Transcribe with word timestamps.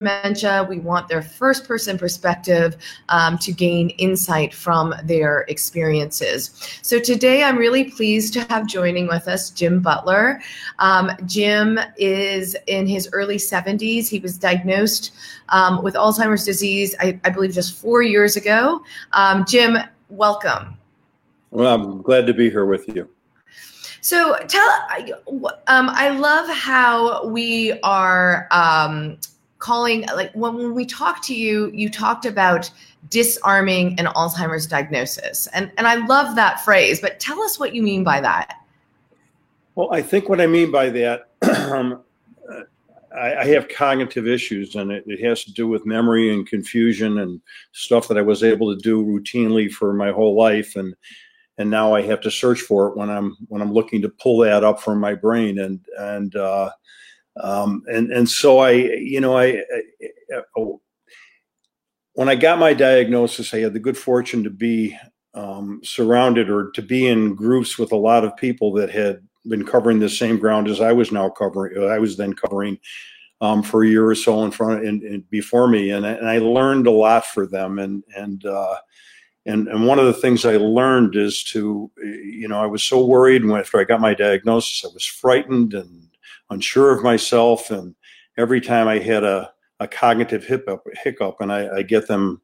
dementia. 0.00 0.66
We 0.66 0.78
want 0.78 1.08
their 1.08 1.20
first 1.20 1.68
person 1.68 1.98
perspective 1.98 2.78
um, 3.10 3.36
to 3.36 3.52
gain 3.52 3.90
insight 3.90 4.54
from 4.54 4.94
their 5.04 5.40
experiences. 5.48 6.78
So 6.80 6.98
today 6.98 7.44
I'm 7.44 7.58
really 7.58 7.84
pleased 7.84 8.32
to 8.34 8.44
have 8.44 8.66
joining 8.66 9.08
with 9.08 9.28
us 9.28 9.50
Jim 9.50 9.80
Butler. 9.80 10.40
Um, 10.78 11.10
Jim 11.26 11.78
is 11.98 12.56
in 12.66 12.86
his 12.86 13.10
early 13.12 13.36
70s. 13.36 14.08
He 14.08 14.20
was 14.20 14.38
diagnosed 14.38 15.12
um, 15.50 15.82
with 15.82 15.94
Alzheimer's 15.96 16.46
disease, 16.46 16.96
I, 16.98 17.20
I, 17.24 17.28
believe, 17.28 17.52
just 17.52 17.76
four 17.76 18.00
years 18.00 18.36
ago. 18.36 18.82
Um, 19.12 19.44
Jim, 19.46 19.76
welcome. 20.08 20.78
Well, 21.50 21.74
I'm 21.74 22.00
glad 22.00 22.26
to 22.26 22.32
be 22.32 22.48
here 22.48 22.64
with 22.64 22.88
you. 22.88 23.06
So 24.00 24.38
tell, 24.48 24.70
um, 25.66 25.90
I 25.90 26.08
love 26.08 26.48
how 26.48 27.26
we 27.26 27.78
are 27.82 28.48
um, 28.50 29.18
calling 29.60 30.06
like 30.16 30.32
when, 30.32 30.56
when 30.56 30.74
we 30.74 30.84
talked 30.84 31.22
to 31.22 31.34
you 31.34 31.70
you 31.72 31.88
talked 31.88 32.26
about 32.26 32.70
disarming 33.08 33.98
an 34.00 34.06
alzheimer's 34.06 34.66
diagnosis. 34.66 35.46
And 35.54 35.70
and 35.78 35.86
i 35.86 35.94
love 36.06 36.34
that 36.34 36.64
phrase 36.64 37.00
but 37.00 37.20
tell 37.20 37.40
us 37.40 37.60
what 37.60 37.74
you 37.74 37.82
mean 37.82 38.02
by 38.02 38.20
that. 38.20 38.56
Well 39.76 39.92
i 39.92 40.02
think 40.02 40.28
what 40.28 40.40
i 40.40 40.46
mean 40.46 40.72
by 40.72 40.90
that 40.90 41.28
um, 41.42 42.02
I, 43.14 43.36
I, 43.36 43.44
have 43.46 43.68
cognitive 43.68 44.28
issues 44.28 44.76
and 44.76 44.92
it, 44.92 45.04
it, 45.06 45.20
has 45.24 45.42
to 45.44 45.52
do 45.52 45.66
with 45.66 45.86
memory 45.86 46.32
and 46.32 46.46
confusion 46.46 47.18
and 47.18 47.40
stuff 47.72 48.08
that 48.08 48.18
i 48.18 48.22
was 48.22 48.42
able 48.42 48.74
to 48.74 48.80
do 48.80 49.04
routinely 49.04 49.70
for 49.70 49.92
my 49.92 50.10
whole 50.10 50.36
life. 50.36 50.76
And 50.76 50.94
and 51.58 51.70
now 51.70 51.94
i 51.94 52.02
have 52.02 52.20
to 52.22 52.30
search 52.30 52.60
for 52.60 52.88
it 52.88 52.96
when 52.96 53.10
i'm 53.10 53.36
when 53.48 53.60
i'm 53.62 53.72
looking 53.72 54.00
to 54.02 54.08
pull 54.08 54.38
that 54.38 54.64
up 54.64 54.80
from 54.80 55.00
my 55.00 55.14
brain. 55.14 55.58
And 55.58 55.80
and 55.98 56.34
uh, 56.36 56.70
um, 57.38 57.82
and 57.86 58.10
and 58.12 58.28
so 58.28 58.58
I, 58.58 58.72
you 58.72 59.20
know, 59.20 59.36
I, 59.36 59.62
I, 60.32 60.62
when 62.14 62.28
I 62.28 62.34
got 62.34 62.58
my 62.58 62.74
diagnosis, 62.74 63.54
I 63.54 63.60
had 63.60 63.72
the 63.72 63.80
good 63.80 63.96
fortune 63.96 64.42
to 64.44 64.50
be 64.50 64.96
um, 65.34 65.80
surrounded 65.84 66.50
or 66.50 66.70
to 66.72 66.82
be 66.82 67.06
in 67.06 67.34
groups 67.34 67.78
with 67.78 67.92
a 67.92 67.96
lot 67.96 68.24
of 68.24 68.36
people 68.36 68.72
that 68.74 68.90
had 68.90 69.26
been 69.46 69.64
covering 69.64 70.00
the 70.00 70.08
same 70.08 70.38
ground 70.38 70.68
as 70.68 70.80
I 70.80 70.92
was 70.92 71.12
now 71.12 71.30
covering. 71.30 71.88
I 71.88 71.98
was 71.98 72.16
then 72.16 72.34
covering 72.34 72.78
um, 73.40 73.62
for 73.62 73.84
a 73.84 73.88
year 73.88 74.06
or 74.06 74.14
so 74.14 74.44
in 74.44 74.50
front 74.50 74.84
and 74.84 75.28
before 75.30 75.68
me, 75.68 75.90
and, 75.90 76.04
and 76.04 76.28
I 76.28 76.38
learned 76.38 76.86
a 76.86 76.90
lot 76.90 77.24
for 77.24 77.46
them. 77.46 77.78
And 77.78 78.04
and 78.16 78.44
uh, 78.44 78.76
and 79.46 79.68
and 79.68 79.86
one 79.86 79.98
of 79.98 80.06
the 80.06 80.12
things 80.12 80.44
I 80.44 80.56
learned 80.56 81.16
is 81.16 81.42
to, 81.44 81.90
you 82.02 82.48
know, 82.48 82.60
I 82.60 82.66
was 82.66 82.82
so 82.82 83.04
worried 83.04 83.44
when 83.44 83.58
after 83.58 83.78
I 83.78 83.84
got 83.84 84.00
my 84.00 84.14
diagnosis, 84.14 84.84
I 84.84 84.92
was 84.92 85.06
frightened 85.06 85.74
and 85.74 86.09
unsure 86.50 86.92
of 86.92 87.02
myself. 87.02 87.70
And 87.70 87.94
every 88.36 88.60
time 88.60 88.88
I 88.88 88.98
had 88.98 89.24
a, 89.24 89.50
a 89.78 89.88
cognitive 89.88 90.44
hiccup, 90.44 90.84
hiccup 91.02 91.36
and 91.40 91.52
I, 91.52 91.76
I 91.76 91.82
get 91.82 92.06
them 92.06 92.40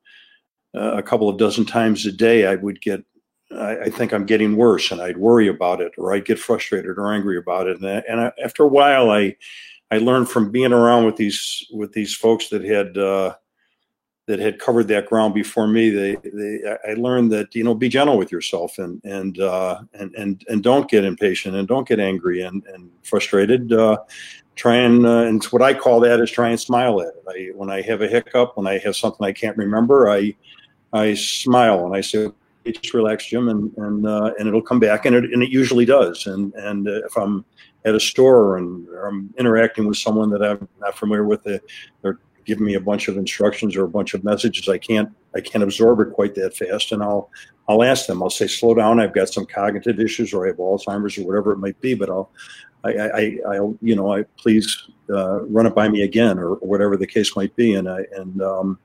uh, 0.74 0.96
a 0.96 1.02
couple 1.02 1.28
of 1.28 1.38
dozen 1.38 1.64
times 1.64 2.06
a 2.06 2.12
day, 2.12 2.46
I 2.46 2.54
would 2.56 2.80
get, 2.80 3.04
I, 3.52 3.78
I, 3.80 3.90
think 3.90 4.12
I'm 4.12 4.26
getting 4.26 4.56
worse 4.56 4.90
and 4.90 5.00
I'd 5.00 5.16
worry 5.16 5.48
about 5.48 5.80
it 5.80 5.92
or 5.96 6.12
I'd 6.12 6.24
get 6.24 6.38
frustrated 6.38 6.98
or 6.98 7.12
angry 7.12 7.38
about 7.38 7.68
it. 7.68 7.80
And, 7.80 7.88
I, 7.88 8.02
and 8.08 8.32
after 8.42 8.64
a 8.64 8.68
while, 8.68 9.10
I, 9.10 9.36
I 9.90 9.98
learned 9.98 10.28
from 10.28 10.50
being 10.50 10.72
around 10.72 11.04
with 11.04 11.16
these, 11.16 11.66
with 11.72 11.92
these 11.92 12.14
folks 12.14 12.48
that 12.48 12.64
had, 12.64 12.98
uh, 12.98 13.34
that 14.26 14.40
had 14.40 14.58
covered 14.58 14.88
that 14.88 15.06
ground 15.06 15.34
before 15.34 15.68
me, 15.68 15.88
they, 15.88 16.16
they, 16.16 16.76
I 16.86 16.94
learned 16.94 17.32
that 17.32 17.54
you 17.54 17.62
know 17.62 17.74
be 17.74 17.88
gentle 17.88 18.18
with 18.18 18.32
yourself 18.32 18.78
and 18.78 19.00
and 19.04 19.40
uh, 19.40 19.80
and 19.94 20.14
and 20.14 20.44
and 20.48 20.62
don't 20.62 20.90
get 20.90 21.04
impatient 21.04 21.54
and 21.54 21.66
don't 21.66 21.88
get 21.88 22.00
angry 22.00 22.42
and 22.42 22.64
and 22.66 22.90
frustrated. 23.02 23.72
Uh, 23.72 23.98
try 24.56 24.76
and 24.76 25.06
uh, 25.06 25.24
and 25.24 25.44
what 25.46 25.62
I 25.62 25.74
call 25.74 26.00
that 26.00 26.20
is 26.20 26.30
try 26.30 26.48
and 26.48 26.58
smile 26.58 27.00
at 27.00 27.08
it. 27.08 27.24
I, 27.28 27.56
when 27.56 27.70
I 27.70 27.82
have 27.82 28.02
a 28.02 28.08
hiccup, 28.08 28.56
when 28.56 28.66
I 28.66 28.78
have 28.78 28.96
something 28.96 29.24
I 29.24 29.32
can't 29.32 29.56
remember, 29.56 30.10
I 30.10 30.34
I 30.92 31.14
smile 31.14 31.86
and 31.86 31.94
I 31.94 32.00
say, 32.00 32.28
"Just 32.64 32.94
relax, 32.94 33.26
Jim," 33.26 33.48
and 33.48 33.72
and 33.76 34.06
uh, 34.06 34.32
and 34.38 34.48
it'll 34.48 34.60
come 34.62 34.80
back, 34.80 35.06
and 35.06 35.14
it 35.14 35.24
and 35.24 35.42
it 35.42 35.50
usually 35.50 35.84
does. 35.84 36.26
And 36.26 36.52
and 36.54 36.88
if 36.88 37.16
I'm 37.16 37.44
at 37.84 37.94
a 37.94 38.00
store 38.00 38.56
and 38.56 38.88
I'm 39.06 39.32
interacting 39.38 39.86
with 39.86 39.98
someone 39.98 40.30
that 40.30 40.42
I'm 40.42 40.68
not 40.80 40.98
familiar 40.98 41.24
with, 41.24 41.44
they're 41.44 42.18
give 42.46 42.60
me 42.60 42.74
a 42.74 42.80
bunch 42.80 43.08
of 43.08 43.16
instructions 43.16 43.76
or 43.76 43.84
a 43.84 43.88
bunch 43.88 44.14
of 44.14 44.24
messages. 44.24 44.68
I 44.68 44.78
can't 44.78 45.10
i 45.34 45.40
can't 45.40 45.64
absorb 45.64 46.00
it 46.00 46.12
quite 46.12 46.34
that 46.36 46.56
fast. 46.56 46.92
And 46.92 47.02
i'll 47.02 47.30
i'll 47.68 47.82
ask 47.82 48.06
them. 48.06 48.22
I'll 48.22 48.30
say 48.30 48.46
slow 48.46 48.74
down. 48.74 49.00
I've 49.00 49.14
got 49.14 49.28
some 49.28 49.46
cognitive 49.46 50.00
issues 50.00 50.32
or 50.32 50.44
i 50.44 50.48
have 50.48 50.56
alzheimer's 50.56 51.18
or 51.18 51.26
whatever 51.26 51.52
it 51.52 51.58
might 51.58 51.80
be 51.80 51.94
but 51.94 52.08
i'll 52.08 52.30
i 52.84 52.90
i 52.90 53.38
i'll 53.54 53.76
you 53.82 53.96
know 53.96 54.12
i 54.14 54.22
please 54.38 54.88
uh, 55.10 55.42
run 55.44 55.66
it 55.66 55.74
by 55.74 55.88
me 55.88 56.02
again 56.02 56.38
or, 56.38 56.54
or, 56.54 56.68
whatever 56.68 56.96
the 56.96 57.06
case 57.06 57.36
might 57.36 57.54
be. 57.56 57.74
And 57.74 57.88
i 57.88 58.04
and 58.16 58.42
um 58.42 58.78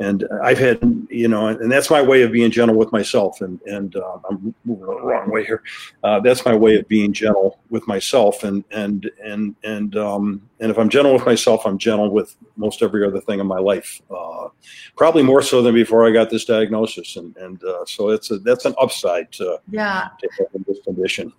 and 0.00 0.26
I've 0.42 0.58
had, 0.58 0.80
you 1.08 1.28
know, 1.28 1.46
and 1.46 1.70
that's 1.70 1.88
my 1.88 2.02
way 2.02 2.22
of 2.22 2.32
being 2.32 2.50
gentle 2.50 2.76
with 2.76 2.90
myself. 2.90 3.40
And 3.40 3.60
and 3.66 3.94
uh, 3.94 4.18
I'm 4.28 4.54
moving 4.64 4.86
the 4.86 5.00
wrong 5.00 5.30
way 5.30 5.44
here. 5.44 5.62
Uh, 6.02 6.20
that's 6.20 6.44
my 6.44 6.54
way 6.54 6.76
of 6.76 6.88
being 6.88 7.12
gentle 7.12 7.60
with 7.70 7.86
myself. 7.86 8.42
And 8.42 8.64
and 8.72 9.08
and 9.22 9.54
and 9.62 9.96
um, 9.96 10.42
and 10.58 10.70
if 10.70 10.78
I'm 10.78 10.88
gentle 10.88 11.12
with 11.12 11.24
myself, 11.26 11.64
I'm 11.64 11.78
gentle 11.78 12.10
with 12.10 12.36
most 12.56 12.82
every 12.82 13.06
other 13.06 13.20
thing 13.20 13.38
in 13.38 13.46
my 13.46 13.60
life. 13.60 14.00
Uh, 14.10 14.48
probably 14.96 15.22
more 15.22 15.42
so 15.42 15.62
than 15.62 15.74
before 15.74 16.06
I 16.06 16.10
got 16.10 16.28
this 16.28 16.44
diagnosis. 16.44 17.16
And 17.16 17.36
and 17.36 17.62
uh, 17.62 17.84
so 17.86 18.08
it's 18.08 18.30
a 18.32 18.38
that's 18.38 18.64
an 18.64 18.74
upside 18.80 19.30
to 19.32 19.60
yeah 19.70 20.08
to 20.20 20.64
this 20.66 20.80
condition. 20.80 21.32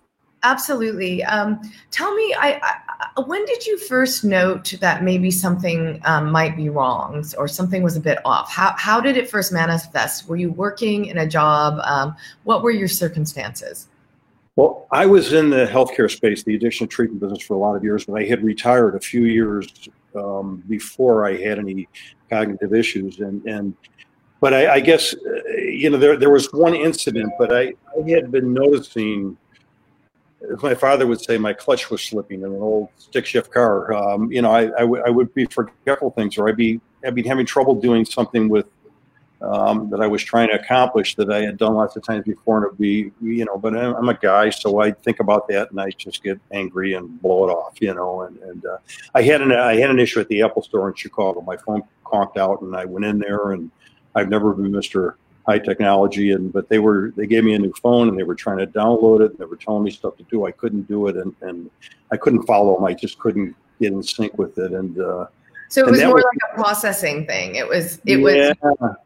Absolutely. 0.46 1.24
Um, 1.24 1.60
tell 1.90 2.14
me, 2.14 2.32
I, 2.38 2.60
I, 2.62 3.20
when 3.22 3.44
did 3.46 3.66
you 3.66 3.76
first 3.78 4.22
note 4.22 4.76
that 4.80 5.02
maybe 5.02 5.28
something 5.28 6.00
um, 6.04 6.30
might 6.30 6.56
be 6.56 6.68
wrong 6.68 7.24
or 7.36 7.48
something 7.48 7.82
was 7.82 7.96
a 7.96 8.00
bit 8.00 8.18
off? 8.24 8.48
How, 8.48 8.72
how 8.78 9.00
did 9.00 9.16
it 9.16 9.28
first 9.28 9.52
manifest? 9.52 10.28
Were 10.28 10.36
you 10.36 10.52
working 10.52 11.06
in 11.06 11.18
a 11.18 11.26
job? 11.26 11.80
Um, 11.82 12.14
what 12.44 12.62
were 12.62 12.70
your 12.70 12.86
circumstances? 12.86 13.88
Well, 14.54 14.86
I 14.92 15.04
was 15.04 15.32
in 15.32 15.50
the 15.50 15.66
healthcare 15.66 16.08
space, 16.08 16.44
the 16.44 16.54
addiction 16.54 16.86
treatment 16.86 17.20
business 17.20 17.42
for 17.42 17.54
a 17.54 17.58
lot 17.58 17.74
of 17.74 17.82
years, 17.82 18.04
but 18.04 18.14
I 18.14 18.24
had 18.24 18.44
retired 18.44 18.94
a 18.94 19.00
few 19.00 19.24
years 19.24 19.66
um, 20.14 20.62
before 20.68 21.26
I 21.26 21.36
had 21.36 21.58
any 21.58 21.88
cognitive 22.30 22.72
issues. 22.72 23.18
And, 23.18 23.44
and 23.46 23.74
but 24.40 24.54
I, 24.54 24.74
I 24.74 24.80
guess, 24.80 25.12
uh, 25.12 25.50
you 25.58 25.90
know, 25.90 25.98
there, 25.98 26.16
there 26.16 26.30
was 26.30 26.46
one 26.52 26.76
incident, 26.76 27.32
but 27.36 27.52
I, 27.52 27.74
I 27.98 28.08
had 28.10 28.30
been 28.30 28.54
noticing 28.54 29.36
as 30.52 30.62
my 30.62 30.74
father 30.74 31.06
would 31.06 31.20
say, 31.20 31.38
my 31.38 31.52
clutch 31.52 31.90
was 31.90 32.02
slipping 32.02 32.42
in 32.42 32.46
an 32.46 32.60
old 32.60 32.88
stick 32.98 33.26
shift 33.26 33.50
car. 33.50 33.92
Um, 33.92 34.30
you 34.30 34.42
know, 34.42 34.50
I, 34.50 34.64
I, 34.76 34.80
w- 34.80 35.02
I 35.04 35.10
would 35.10 35.32
be 35.34 35.46
forgetful 35.46 36.10
things, 36.10 36.36
or 36.38 36.48
I'd 36.48 36.56
be 36.56 36.80
I'd 37.04 37.14
be 37.14 37.22
having 37.22 37.46
trouble 37.46 37.74
doing 37.74 38.04
something 38.04 38.48
with 38.48 38.66
um, 39.42 39.90
that 39.90 40.00
I 40.00 40.06
was 40.06 40.22
trying 40.22 40.48
to 40.48 40.54
accomplish 40.54 41.14
that 41.16 41.30
I 41.30 41.42
had 41.42 41.56
done 41.58 41.74
lots 41.74 41.96
of 41.96 42.02
times 42.02 42.24
before, 42.24 42.58
and 42.58 42.66
it'd 42.66 42.78
be 42.78 43.12
you 43.22 43.44
know. 43.44 43.58
But 43.58 43.76
I'm 43.76 44.08
a 44.08 44.14
guy, 44.14 44.50
so 44.50 44.80
I 44.80 44.92
think 44.92 45.20
about 45.20 45.48
that, 45.48 45.70
and 45.70 45.80
I 45.80 45.90
just 45.90 46.22
get 46.22 46.38
angry 46.52 46.94
and 46.94 47.20
blow 47.20 47.48
it 47.48 47.52
off, 47.52 47.74
you 47.80 47.94
know. 47.94 48.22
And, 48.22 48.38
and 48.38 48.66
uh, 48.66 48.78
I 49.14 49.22
had 49.22 49.40
an 49.40 49.52
I 49.52 49.76
had 49.76 49.90
an 49.90 49.98
issue 49.98 50.20
at 50.20 50.28
the 50.28 50.42
Apple 50.42 50.62
Store 50.62 50.88
in 50.88 50.94
Chicago. 50.94 51.40
My 51.40 51.56
phone 51.56 51.82
conked 52.04 52.36
out, 52.36 52.62
and 52.62 52.76
I 52.76 52.84
went 52.84 53.04
in 53.04 53.18
there, 53.18 53.52
and 53.52 53.70
I've 54.14 54.28
never 54.28 54.52
been 54.52 54.70
Mister 54.70 55.16
high 55.46 55.58
technology 55.58 56.32
and 56.32 56.52
but 56.52 56.68
they 56.68 56.78
were 56.78 57.12
they 57.16 57.26
gave 57.26 57.44
me 57.44 57.54
a 57.54 57.58
new 57.58 57.72
phone 57.74 58.08
and 58.08 58.18
they 58.18 58.24
were 58.24 58.34
trying 58.34 58.58
to 58.58 58.66
download 58.66 59.20
it. 59.20 59.30
And 59.30 59.38
they 59.38 59.44
were 59.44 59.56
telling 59.56 59.84
me 59.84 59.90
stuff 59.90 60.16
to 60.16 60.24
do. 60.24 60.46
I 60.46 60.50
couldn't 60.50 60.88
do 60.88 61.08
it 61.08 61.16
and, 61.16 61.34
and 61.40 61.70
i 62.12 62.16
couldn't 62.16 62.42
follow 62.42 62.74
them 62.74 62.84
i 62.84 62.94
just 62.94 63.18
couldn't 63.18 63.54
get 63.80 63.92
in 63.92 64.02
sync 64.02 64.36
with 64.38 64.58
it. 64.58 64.72
And 64.72 65.00
uh, 65.00 65.26
so 65.68 65.86
it 65.86 65.90
was 65.90 66.02
more 66.02 66.14
was, 66.14 66.24
like 66.24 66.52
a 66.52 66.62
processing 66.62 67.26
thing. 67.26 67.56
It 67.56 67.68
was 67.68 68.00
it 68.06 68.18
yeah, 68.18 68.52
was 68.62 68.96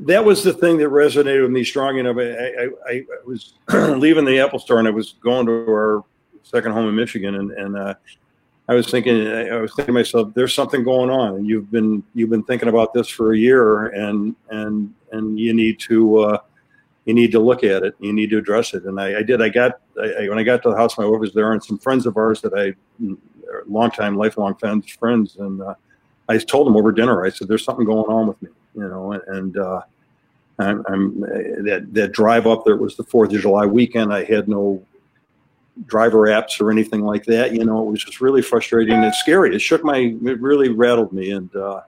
that 0.00 0.24
was 0.24 0.42
the 0.42 0.52
thing 0.52 0.78
that 0.78 0.88
resonated 0.88 1.42
with 1.42 1.50
me 1.50 1.64
strong 1.64 1.98
enough. 1.98 2.16
I, 2.18 2.22
I, 2.30 2.68
I 2.88 3.04
was 3.26 3.54
leaving 3.98 4.24
the 4.24 4.40
apple 4.40 4.58
store 4.58 4.78
and 4.78 4.88
i 4.88 4.90
was 4.90 5.14
going 5.20 5.46
to 5.46 5.52
our 5.68 6.04
second 6.42 6.72
home 6.72 6.88
in 6.88 6.94
michigan. 6.94 7.34
And, 7.36 7.50
and 7.52 7.76
uh, 7.76 7.94
I 8.70 8.74
was 8.74 8.88
thinking, 8.88 9.26
I 9.26 9.56
was 9.56 9.74
thinking 9.74 9.92
to 9.92 9.98
myself, 9.98 10.32
there's 10.32 10.54
something 10.54 10.84
going 10.84 11.10
on, 11.10 11.44
you've 11.44 11.72
been 11.72 12.04
you've 12.14 12.30
been 12.30 12.44
thinking 12.44 12.68
about 12.68 12.94
this 12.94 13.08
for 13.08 13.32
a 13.32 13.36
year, 13.36 13.86
and 13.86 14.36
and 14.50 14.94
and 15.10 15.40
you 15.40 15.52
need 15.52 15.80
to 15.80 16.18
uh, 16.18 16.38
you 17.04 17.12
need 17.12 17.32
to 17.32 17.40
look 17.40 17.64
at 17.64 17.82
it, 17.82 17.96
you 17.98 18.12
need 18.12 18.30
to 18.30 18.38
address 18.38 18.72
it, 18.72 18.84
and 18.84 19.00
I, 19.00 19.18
I 19.18 19.22
did. 19.24 19.42
I 19.42 19.48
got 19.48 19.80
I, 20.00 20.28
when 20.28 20.38
I 20.38 20.44
got 20.44 20.62
to 20.62 20.70
the 20.70 20.76
house, 20.76 20.96
my 20.96 21.04
wife 21.04 21.18
was 21.18 21.34
there, 21.34 21.52
and 21.52 21.62
some 21.64 21.78
friends 21.78 22.06
of 22.06 22.16
ours 22.16 22.40
that 22.42 22.54
I, 22.54 22.76
long 23.66 23.90
time, 23.90 24.16
lifelong 24.16 24.54
friends, 24.54 24.88
friends, 24.88 25.34
and 25.38 25.60
uh, 25.60 25.74
I 26.28 26.38
told 26.38 26.68
them 26.68 26.76
over 26.76 26.92
dinner. 26.92 27.26
I 27.26 27.30
said, 27.30 27.48
"There's 27.48 27.64
something 27.64 27.84
going 27.84 28.08
on 28.08 28.28
with 28.28 28.40
me," 28.40 28.50
you 28.76 28.88
know, 28.88 29.12
and. 29.14 29.22
and 29.36 29.58
uh, 29.58 29.82
I'm, 30.60 30.84
I'm, 30.88 31.20
that 31.64 31.86
that 31.92 32.12
drive 32.12 32.46
up 32.46 32.66
there 32.66 32.76
was 32.76 32.94
the 32.94 33.02
Fourth 33.04 33.32
of 33.32 33.40
July 33.40 33.64
weekend. 33.64 34.12
I 34.12 34.24
had 34.24 34.46
no 34.46 34.84
driver 35.86 36.28
apps 36.28 36.60
or 36.60 36.70
anything 36.70 37.02
like 37.02 37.24
that. 37.24 37.52
You 37.52 37.64
know, 37.64 37.86
it 37.86 37.90
was 37.90 38.04
just 38.04 38.20
really 38.20 38.42
frustrating 38.42 38.94
and 38.94 39.14
scary. 39.14 39.54
It 39.54 39.60
shook 39.60 39.84
my, 39.84 39.96
it 39.98 40.40
really 40.40 40.68
rattled 40.68 41.12
me, 41.12 41.30
and 41.30 41.54
uh, 41.56 41.82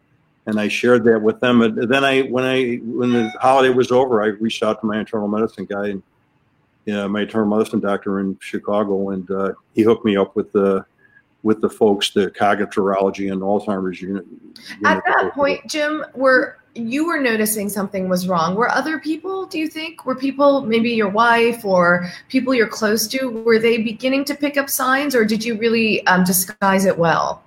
and 0.47 0.59
I 0.59 0.69
shared 0.69 1.05
that 1.05 1.23
with 1.23 1.41
them. 1.41 1.63
And 1.63 1.89
then 1.89 2.05
I, 2.05 2.23
when 2.23 2.45
I, 2.45 2.77
when 2.85 3.13
the 3.13 3.31
holiday 3.41 3.73
was 3.73 3.93
over, 3.93 4.23
I 4.23 4.27
reached 4.27 4.63
out 4.63 4.81
to 4.81 4.87
my 4.87 4.99
internal 4.99 5.29
medicine 5.29 5.67
guy 5.67 5.89
and 5.89 6.03
you 6.85 6.95
know, 6.95 7.09
my 7.09 7.23
internal 7.23 7.49
medicine 7.49 7.81
doctor 7.81 8.21
in 8.21 8.37
Chicago, 8.41 9.11
and 9.11 9.31
uh, 9.31 9.53
he 9.75 9.83
hooked 9.83 10.05
me 10.05 10.17
up 10.17 10.35
with 10.35 10.51
the 10.53 10.85
with 11.43 11.61
the 11.61 11.69
folks, 11.69 12.11
the 12.11 12.31
cognitive 12.31 12.77
neurology 12.77 13.29
and 13.29 13.41
Alzheimer's 13.41 14.01
unit. 14.01 14.25
At 14.85 15.03
that 15.07 15.33
point, 15.35 15.67
Jim, 15.67 16.05
were 16.15 16.59
you 16.75 17.07
were 17.07 17.21
noticing 17.21 17.69
something 17.69 18.09
was 18.09 18.29
wrong. 18.29 18.55
Were 18.55 18.71
other 18.71 18.99
people, 18.99 19.47
do 19.47 19.59
you 19.59 19.69
think, 19.69 20.07
were 20.07 20.15
people, 20.15 20.63
maybe 20.63 20.91
your 20.91 21.09
wife 21.09 21.65
or 21.65 22.11
people 22.29 22.55
you're 22.55 22.69
close 22.69 23.07
to, 23.09 23.29
were 23.29 23.59
they 23.59 23.79
beginning 23.79 24.25
to 24.27 24.35
pick 24.35 24.57
up 24.57 24.71
signs 24.71 25.15
or 25.15 25.25
did 25.25 25.45
you 25.45 25.59
really 25.59 26.07
um, 26.07 26.25
disguise 26.25 26.85
it 26.87 26.97
well? 26.97 27.43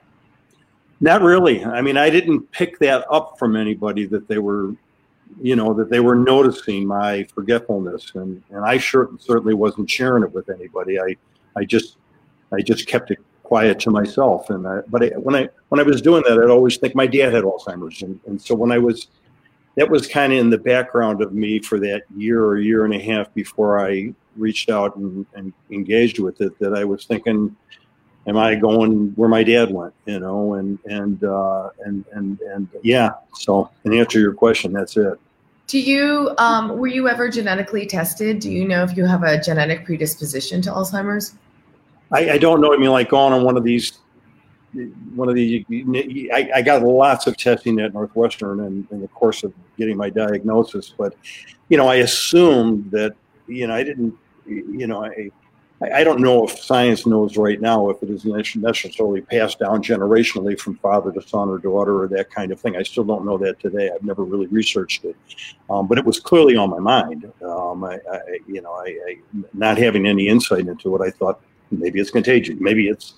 Not 1.01 1.21
really. 1.21 1.63
I 1.65 1.81
mean, 1.81 1.97
I 1.97 2.09
didn't 2.09 2.49
pick 2.51 2.79
that 2.79 3.05
up 3.11 3.37
from 3.37 3.55
anybody 3.55 4.05
that 4.07 4.27
they 4.27 4.37
were, 4.37 4.75
you 5.41 5.55
know, 5.55 5.73
that 5.73 5.89
they 5.89 5.99
were 5.99 6.15
noticing 6.15 6.87
my 6.87 7.23
forgetfulness, 7.35 8.13
and 8.15 8.41
and 8.49 8.63
I 8.63 8.77
sure 8.77 9.09
certainly 9.19 9.53
wasn't 9.53 9.89
sharing 9.89 10.23
it 10.23 10.31
with 10.31 10.49
anybody. 10.49 10.99
I, 10.99 11.17
I 11.57 11.65
just, 11.65 11.97
I 12.53 12.61
just 12.61 12.87
kept 12.87 13.11
it 13.11 13.19
quiet 13.45 13.79
to 13.81 13.91
myself. 13.91 14.49
And 14.49 14.67
I, 14.67 14.81
but 14.87 15.03
I, 15.03 15.07
when 15.17 15.35
I 15.35 15.49
when 15.69 15.79
I 15.79 15.83
was 15.83 16.01
doing 16.01 16.23
that, 16.27 16.37
I'd 16.37 16.49
always 16.49 16.77
think 16.77 16.95
my 16.95 17.07
dad 17.07 17.33
had 17.33 17.43
Alzheimer's, 17.43 18.01
and, 18.01 18.19
and 18.25 18.41
so 18.41 18.55
when 18.55 18.71
I 18.71 18.77
was, 18.77 19.07
that 19.75 19.89
was 19.89 20.07
kind 20.07 20.33
of 20.33 20.39
in 20.39 20.49
the 20.49 20.57
background 20.57 21.21
of 21.21 21.33
me 21.33 21.59
for 21.59 21.79
that 21.79 22.03
year 22.15 22.43
or 22.43 22.59
year 22.59 22.85
and 22.85 22.93
a 22.93 22.99
half 22.99 23.33
before 23.33 23.79
I 23.79 24.13
reached 24.35 24.69
out 24.69 24.95
and, 24.97 25.25
and 25.33 25.53
engaged 25.71 26.19
with 26.19 26.41
it. 26.41 26.57
That 26.59 26.73
I 26.73 26.83
was 26.83 27.05
thinking, 27.05 27.55
am 28.27 28.37
I 28.37 28.55
going 28.55 29.11
where 29.15 29.29
my 29.29 29.43
dad 29.43 29.71
went? 29.71 29.93
You 30.05 30.19
know, 30.19 30.55
and 30.55 30.79
and 30.85 31.23
uh, 31.23 31.69
and 31.85 32.05
and 32.11 32.39
and 32.41 32.67
yeah. 32.83 33.11
So, 33.35 33.69
in 33.83 33.93
answer 33.93 34.13
to 34.13 34.19
your 34.19 34.33
question, 34.33 34.73
that's 34.73 34.97
it. 34.97 35.19
Do 35.67 35.79
you 35.79 36.33
um, 36.37 36.77
were 36.77 36.87
you 36.87 37.09
ever 37.09 37.29
genetically 37.29 37.85
tested? 37.85 38.39
Do 38.39 38.51
you 38.51 38.67
know 38.67 38.83
if 38.83 38.95
you 38.95 39.05
have 39.05 39.23
a 39.23 39.41
genetic 39.41 39.85
predisposition 39.85 40.61
to 40.63 40.69
Alzheimer's? 40.69 41.35
I, 42.11 42.31
I 42.31 42.37
don't 42.37 42.61
know. 42.61 42.73
I 42.73 42.77
mean, 42.77 42.91
like 42.91 43.09
going 43.09 43.33
on 43.33 43.43
one 43.43 43.57
of 43.57 43.63
these, 43.63 43.99
one 45.15 45.29
of 45.29 45.35
the, 45.35 45.65
I, 46.33 46.49
I 46.55 46.61
got 46.61 46.81
lots 46.81 47.27
of 47.27 47.37
testing 47.37 47.79
at 47.79 47.93
Northwestern 47.93 48.59
in, 48.61 48.87
in 48.91 49.01
the 49.01 49.07
course 49.07 49.43
of 49.43 49.53
getting 49.77 49.97
my 49.97 50.09
diagnosis, 50.09 50.93
but 50.97 51.15
you 51.69 51.77
know, 51.77 51.87
I 51.87 51.95
assumed 51.95 52.91
that, 52.91 53.15
you 53.47 53.67
know, 53.67 53.73
I 53.73 53.83
didn't, 53.83 54.13
you 54.45 54.87
know, 54.87 55.03
I, 55.03 55.31
I 55.81 56.03
don't 56.03 56.21
know 56.21 56.45
if 56.45 56.57
science 56.57 57.05
knows 57.05 57.35
right 57.35 57.59
now 57.59 57.89
if 57.89 58.01
it 58.01 58.09
is 58.09 58.23
necessarily 58.23 59.21
passed 59.21 59.59
down 59.59 59.83
generationally 59.83 60.57
from 60.57 60.77
father 60.77 61.11
to 61.11 61.21
son 61.21 61.49
or 61.49 61.57
daughter 61.57 62.01
or 62.03 62.07
that 62.09 62.31
kind 62.31 62.51
of 62.51 62.61
thing. 62.61 62.77
I 62.77 62.83
still 62.83 63.03
don't 63.03 63.25
know 63.25 63.37
that 63.39 63.59
today. 63.59 63.91
I've 63.93 64.03
never 64.03 64.23
really 64.23 64.47
researched 64.47 65.03
it, 65.03 65.17
um, 65.69 65.87
but 65.87 65.97
it 65.97 66.05
was 66.05 66.19
clearly 66.19 66.55
on 66.55 66.69
my 66.69 66.79
mind. 66.79 67.29
Um, 67.43 67.83
I, 67.83 67.99
I, 68.09 68.19
you 68.47 68.61
know, 68.61 68.71
I, 68.71 68.87
I, 69.07 69.17
not 69.53 69.77
having 69.77 70.05
any 70.05 70.27
insight 70.27 70.67
into 70.67 70.95
it, 70.95 71.01
I 71.01 71.11
thought 71.11 71.41
maybe 71.71 71.99
it's 71.99 72.11
contagion. 72.11 72.57
Maybe 72.59 72.87
it's, 72.87 73.13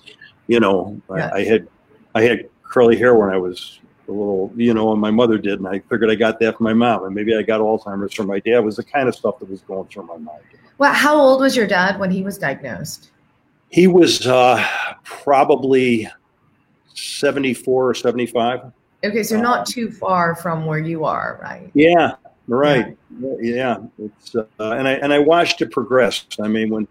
you 0.46 0.60
know, 0.60 1.00
yeah. 1.10 1.30
I, 1.32 1.38
I, 1.38 1.44
had 1.44 1.68
I 2.14 2.22
had 2.22 2.48
curly 2.62 2.96
hair 2.96 3.14
when 3.14 3.30
I 3.30 3.36
was 3.36 3.80
a 4.08 4.12
little, 4.12 4.52
you 4.56 4.72
know, 4.72 4.92
and 4.92 5.00
my 5.00 5.10
mother 5.10 5.38
did, 5.38 5.58
and 5.58 5.68
I 5.68 5.80
figured 5.80 6.10
I 6.10 6.14
got 6.14 6.40
that 6.40 6.56
from 6.56 6.64
my 6.64 6.72
mom, 6.72 7.04
and 7.04 7.14
maybe 7.14 7.36
I 7.36 7.42
got 7.42 7.60
Alzheimer's 7.60 8.14
from 8.14 8.26
my 8.26 8.40
dad. 8.40 8.60
Was 8.60 8.76
the 8.76 8.84
kind 8.84 9.08
of 9.08 9.14
stuff 9.14 9.38
that 9.38 9.50
was 9.50 9.60
going 9.62 9.86
through 9.88 10.04
my 10.04 10.16
mind. 10.16 10.40
Well, 10.78 10.92
how 10.92 11.16
old 11.16 11.40
was 11.40 11.56
your 11.56 11.66
dad 11.66 11.98
when 11.98 12.10
he 12.10 12.22
was 12.22 12.38
diagnosed? 12.38 13.10
He 13.68 13.86
was 13.86 14.26
uh, 14.26 14.64
probably 15.04 16.08
seventy-four 16.94 17.90
or 17.90 17.94
seventy-five. 17.94 18.72
Okay, 19.04 19.22
so 19.22 19.38
not 19.40 19.66
too 19.66 19.90
far 19.90 20.34
from 20.34 20.64
where 20.66 20.78
you 20.78 21.04
are, 21.04 21.38
right? 21.42 21.70
Yeah, 21.74 22.14
right. 22.46 22.96
Yeah, 23.20 23.34
yeah. 23.40 23.76
it's 23.98 24.34
uh, 24.34 24.46
and 24.58 24.88
I 24.88 24.92
and 24.92 25.12
I 25.12 25.18
watched 25.18 25.60
it 25.60 25.70
progress. 25.70 26.24
I 26.40 26.48
mean, 26.48 26.70
when 26.70 26.88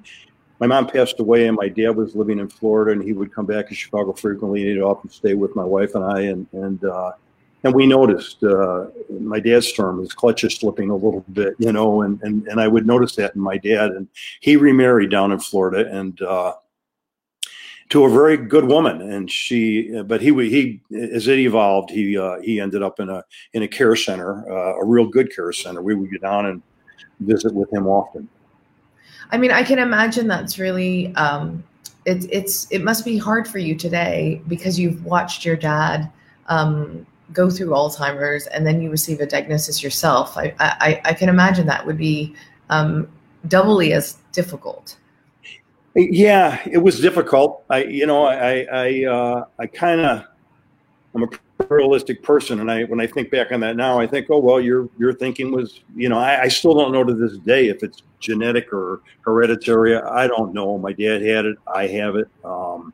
my 0.60 0.68
mom 0.68 0.88
passed 0.88 1.20
away, 1.20 1.48
and 1.48 1.56
my 1.56 1.70
dad 1.70 1.92
was 1.92 2.16
living 2.16 2.40
in 2.40 2.48
Florida, 2.48 2.92
and 2.92 3.04
he 3.04 3.14
would 3.14 3.34
come 3.34 3.46
back 3.46 3.70
to 3.70 3.76
Chicago 3.76 4.14
frequently, 4.14 4.62
and 4.62 4.72
he'd 4.72 4.82
often 4.82 5.10
stay 5.10 5.34
with 5.34 5.56
my 5.56 5.64
wife 5.64 5.96
and 5.96 6.04
I, 6.04 6.22
and 6.22 6.48
and 6.54 6.84
uh, 6.84 7.12
and 7.64 7.74
we 7.74 7.86
noticed 7.86 8.44
uh, 8.44 8.88
my 9.20 9.40
dad's 9.40 9.72
term 9.72 10.00
his 10.00 10.14
clutches 10.14 10.56
slipping 10.56 10.90
a 10.90 10.96
little 10.96 11.26
bit, 11.34 11.56
you 11.60 11.72
know, 11.72 12.02
and 12.02 12.22
and 12.24 12.48
and 12.48 12.60
I 12.60 12.68
would 12.68 12.88
notice 12.88 13.16
that 13.16 13.36
in 13.36 13.42
my 13.42 13.58
dad, 13.58 13.92
and 13.92 14.08
he 14.42 14.56
remarried 14.56 15.12
down 15.12 15.32
in 15.32 15.40
Florida, 15.40 15.90
and. 15.92 16.22
Uh, 16.22 16.54
to 17.90 18.04
a 18.04 18.10
very 18.10 18.36
good 18.36 18.66
woman, 18.66 19.02
and 19.02 19.32
she. 19.32 20.02
But 20.04 20.22
he 20.22 20.34
he 20.50 20.82
as 20.94 21.30
it 21.30 21.40
evolved, 21.40 21.90
he 21.90 22.18
uh, 22.18 22.42
he 22.42 22.60
ended 22.60 22.84
up 22.84 23.00
in 23.00 23.08
a 23.08 23.24
in 23.54 23.64
a 23.64 23.68
care 23.68 23.96
center, 23.96 24.44
uh, 24.52 24.76
a 24.76 24.84
real 24.84 25.08
good 25.08 25.34
care 25.34 25.54
center. 25.54 25.82
We 25.82 25.96
would 25.96 26.12
go 26.12 26.18
down 26.18 26.48
and 26.48 26.62
visit 27.22 27.54
with 27.54 27.72
him 27.72 27.88
often. 27.88 28.28
I 29.32 29.38
mean, 29.38 29.52
I 29.52 29.64
can 29.64 29.80
imagine 29.80 30.28
that's 30.28 30.58
really 30.58 31.14
um, 31.16 31.64
it's 32.06 32.26
it's 32.32 32.72
it 32.72 32.84
must 32.84 33.04
be 33.04 33.18
hard 33.18 33.48
for 33.48 33.60
you 33.60 33.76
today 33.76 34.42
because 34.48 34.80
you've 34.80 35.04
watched 35.06 35.44
your 35.46 35.56
dad 35.56 36.10
um, 36.48 37.06
go 37.34 37.50
through 37.50 37.70
Alzheimer's 37.70 38.48
and 38.48 38.66
then 38.66 38.82
you 38.82 38.90
receive 38.90 39.20
a 39.20 39.26
diagnosis 39.26 39.84
yourself. 39.84 40.38
I 40.38 40.54
I, 40.60 41.02
I 41.04 41.14
can 41.14 41.30
imagine 41.30 41.68
that 41.68 41.86
would 41.86 41.98
be 41.98 42.34
um, 42.70 43.08
doubly 43.48 43.94
as 43.94 44.18
difficult. 44.32 44.98
Yeah, 45.96 46.62
it 46.70 46.78
was 46.78 47.00
difficult. 47.00 47.64
I 47.70 47.84
you 47.84 48.06
know 48.06 48.26
I 48.26 48.66
I 48.72 49.06
uh, 49.06 49.46
I 49.60 49.68
kind 49.68 50.02
of 50.02 50.24
I'm 51.16 51.24
a 51.24 51.28
pluralistic 51.64 52.22
person, 52.22 52.60
and 52.60 52.72
I 52.72 52.84
when 52.84 53.00
I 53.00 53.08
think 53.08 53.32
back 53.32 53.52
on 53.52 53.60
that 53.62 53.76
now, 53.76 54.00
I 54.00 54.08
think, 54.08 54.28
oh 54.30 54.40
well, 54.40 54.60
your 54.60 54.90
your 54.98 55.14
thinking 55.14 55.52
was, 55.52 55.82
you 55.96 56.10
know, 56.10 56.20
I, 56.20 56.44
I 56.44 56.48
still 56.48 56.74
don't 56.74 56.92
know 56.92 57.04
to 57.04 57.14
this 57.14 57.38
day 57.40 57.70
if 57.70 57.84
it's 57.84 58.04
genetic 58.20 58.72
or 58.72 59.02
hereditary. 59.22 59.96
I 59.96 60.28
don't 60.28 60.54
know. 60.54 60.78
My 60.78 60.94
dad 60.94 61.22
had 61.22 61.46
it. 61.46 61.58
I 61.74 61.88
have 61.88 62.16
it. 62.16 62.28
Um, 62.44 62.94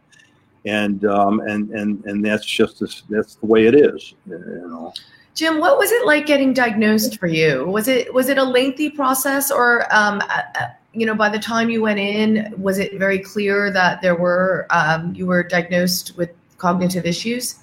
and 0.65 1.03
um, 1.05 1.41
and 1.41 1.69
and 1.71 2.03
and 2.05 2.25
that's 2.25 2.45
just 2.45 2.79
this, 2.79 3.03
that's 3.09 3.35
the 3.35 3.45
way 3.45 3.65
it 3.65 3.75
is. 3.75 4.13
You 4.25 4.37
know. 4.37 4.93
Jim, 5.35 5.59
what 5.59 5.79
was 5.79 5.91
it 5.91 6.05
like 6.05 6.27
getting 6.27 6.53
diagnosed 6.53 7.19
for 7.19 7.27
you? 7.27 7.65
Was 7.65 7.87
it 7.87 8.13
was 8.13 8.29
it 8.29 8.37
a 8.37 8.43
lengthy 8.43 8.89
process, 8.89 9.51
or 9.51 9.93
um, 9.93 10.21
uh, 10.29 10.41
uh 10.55 10.67
you 10.93 11.07
know, 11.07 11.15
by 11.15 11.27
the 11.27 11.39
time 11.39 11.69
you 11.69 11.81
went 11.81 11.99
in, 11.99 12.53
was 12.55 12.77
it 12.77 12.99
very 12.99 13.17
clear 13.17 13.71
that 13.71 14.01
there 14.01 14.15
were 14.15 14.67
um, 14.69 15.13
you 15.15 15.25
were 15.25 15.43
diagnosed 15.43 16.15
with 16.17 16.29
cognitive 16.57 17.05
issues? 17.05 17.62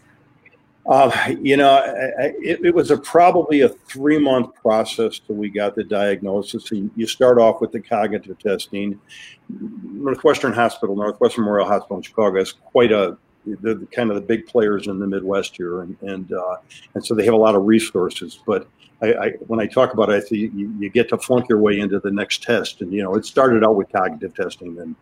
Uh, 0.91 1.35
you 1.41 1.57
know, 1.57 1.71
I, 1.71 2.33
it, 2.43 2.65
it, 2.65 2.75
was 2.75 2.91
a 2.91 2.97
probably 2.97 3.61
a 3.61 3.69
three 3.69 4.19
month 4.19 4.57
process 4.57 5.21
till 5.21 5.37
we 5.37 5.49
got 5.49 5.77
the 5.77 5.85
diagnosis. 5.85 6.69
You, 6.73 6.91
you 6.97 7.07
start 7.07 7.39
off 7.39 7.61
with 7.61 7.71
the 7.71 7.79
cognitive 7.79 8.41
testing. 8.41 9.01
Northwestern 9.49 10.53
Hospital, 10.53 10.97
Northwestern 10.97 11.45
Memorial 11.45 11.69
Hospital 11.69 11.99
in 11.99 12.03
Chicago, 12.03 12.41
is 12.41 12.51
quite 12.53 12.91
a 12.91 13.17
the, 13.47 13.87
kind 13.93 14.11
of 14.11 14.17
the 14.17 14.21
big 14.21 14.47
players 14.47 14.89
in 14.89 14.99
the 14.99 15.07
Midwest 15.07 15.57
here, 15.57 15.83
and 15.83 15.97
and 16.03 16.33
uh, 16.33 16.57
and 16.95 17.07
so 17.07 17.15
they 17.15 17.25
have 17.25 17.35
a 17.35 17.39
lot 17.39 17.55
of 17.55 17.67
resources. 17.67 18.41
But 18.45 18.67
I, 19.01 19.15
I 19.15 19.31
when 19.47 19.61
I 19.61 19.69
talk 19.69 19.95
about 19.95 20.11
it, 20.11 20.15
I 20.15 20.21
think 20.21 20.53
you, 20.55 20.75
you, 20.77 20.91
get 20.91 21.09
to 21.11 21.19
flunk 21.19 21.49
your 21.49 21.59
way 21.59 21.79
into 21.79 22.01
the 22.01 22.11
next 22.11 22.43
test, 22.43 22.81
and 22.81 22.93
you 22.93 23.01
know 23.01 23.15
it 23.15 23.25
started 23.25 23.63
out 23.63 23.77
with 23.77 23.93
cognitive 23.93 24.35
testing 24.35 24.77
and 24.81 24.97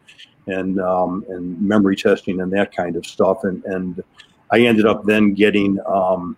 and 0.54 0.80
um, 0.82 1.24
and 1.30 1.58
memory 1.62 1.96
testing 1.96 2.42
and 2.42 2.52
that 2.52 2.76
kind 2.76 2.94
of 2.96 3.06
stuff, 3.06 3.44
and 3.44 3.64
and 3.64 4.04
I 4.50 4.60
ended 4.60 4.86
up 4.86 5.04
then 5.04 5.34
getting 5.34 5.78
um, 5.86 6.36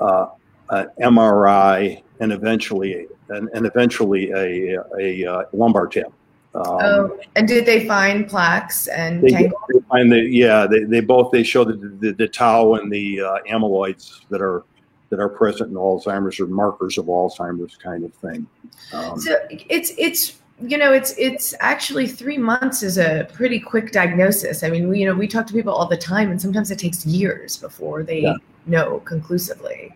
uh, 0.00 0.26
an 0.70 0.90
MRI 1.00 2.02
and 2.20 2.32
eventually 2.32 3.06
and, 3.28 3.48
and 3.54 3.66
eventually 3.66 4.30
a, 4.30 4.74
a, 4.98 5.24
a 5.24 5.32
uh, 5.32 5.44
lumbar 5.52 5.86
tap. 5.86 6.12
Um, 6.54 6.64
oh, 6.66 7.20
and 7.34 7.48
did 7.48 7.64
they 7.64 7.86
find 7.86 8.28
plaques 8.28 8.86
and 8.88 9.22
they, 9.22 9.30
they 9.30 9.80
find 9.88 10.12
the 10.12 10.20
yeah 10.20 10.66
they, 10.66 10.84
they 10.84 11.00
both 11.00 11.32
they 11.32 11.42
show 11.42 11.64
the, 11.64 11.72
the, 11.72 12.12
the 12.12 12.28
tau 12.28 12.74
and 12.74 12.92
the 12.92 13.22
uh, 13.22 13.38
amyloids 13.50 14.28
that 14.28 14.42
are 14.42 14.64
that 15.08 15.18
are 15.18 15.30
present 15.30 15.70
in 15.70 15.76
Alzheimer's 15.76 16.38
or 16.40 16.46
markers 16.46 16.98
of 16.98 17.06
Alzheimer's 17.06 17.76
kind 17.76 18.04
of 18.04 18.12
thing. 18.14 18.46
Um, 18.92 19.18
so 19.18 19.38
it's 19.50 19.92
it's 19.96 20.41
you 20.62 20.78
know 20.78 20.92
it's 20.92 21.14
it's 21.18 21.54
actually 21.60 22.06
three 22.06 22.38
months 22.38 22.82
is 22.82 22.98
a 22.98 23.28
pretty 23.32 23.58
quick 23.58 23.92
diagnosis 23.92 24.62
i 24.62 24.70
mean 24.70 24.88
we 24.88 25.00
you 25.00 25.06
know 25.06 25.14
we 25.14 25.26
talk 25.26 25.46
to 25.46 25.52
people 25.52 25.72
all 25.72 25.86
the 25.86 25.96
time 25.96 26.30
and 26.30 26.40
sometimes 26.40 26.70
it 26.70 26.78
takes 26.78 27.04
years 27.04 27.56
before 27.56 28.02
they 28.02 28.20
yeah. 28.20 28.34
know 28.66 29.00
conclusively 29.00 29.94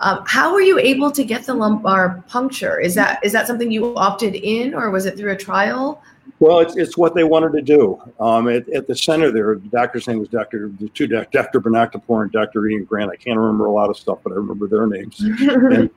um, 0.00 0.24
how 0.26 0.52
were 0.52 0.60
you 0.60 0.78
able 0.78 1.10
to 1.10 1.24
get 1.24 1.44
the 1.46 1.54
lumbar 1.54 2.24
puncture 2.28 2.78
is 2.78 2.94
that 2.94 3.24
is 3.24 3.32
that 3.32 3.46
something 3.46 3.70
you 3.70 3.96
opted 3.96 4.34
in 4.34 4.74
or 4.74 4.90
was 4.90 5.06
it 5.06 5.16
through 5.16 5.32
a 5.32 5.36
trial 5.36 6.02
well, 6.38 6.58
it's, 6.58 6.76
it's 6.76 6.96
what 6.96 7.14
they 7.14 7.22
wanted 7.22 7.52
to 7.52 7.62
do. 7.62 8.02
Um, 8.18 8.48
at, 8.48 8.68
at, 8.70 8.88
the 8.88 8.96
center 8.96 9.30
there, 9.30 9.54
the 9.54 9.68
doctor's 9.68 10.08
name 10.08 10.18
was 10.18 10.28
Dr. 10.28 10.72
The 10.80 10.88
two 10.88 11.06
Dr. 11.06 11.60
Bonakdarpour 11.60 12.22
and 12.22 12.32
Dr. 12.32 12.66
Ian 12.66 12.84
Grant. 12.84 13.12
I 13.12 13.16
can't 13.16 13.38
remember 13.38 13.66
a 13.66 13.70
lot 13.70 13.90
of 13.90 13.96
stuff, 13.96 14.18
but 14.24 14.32
I 14.32 14.36
remember 14.36 14.66
their 14.66 14.88
names. 14.88 15.20
and, 15.20 15.88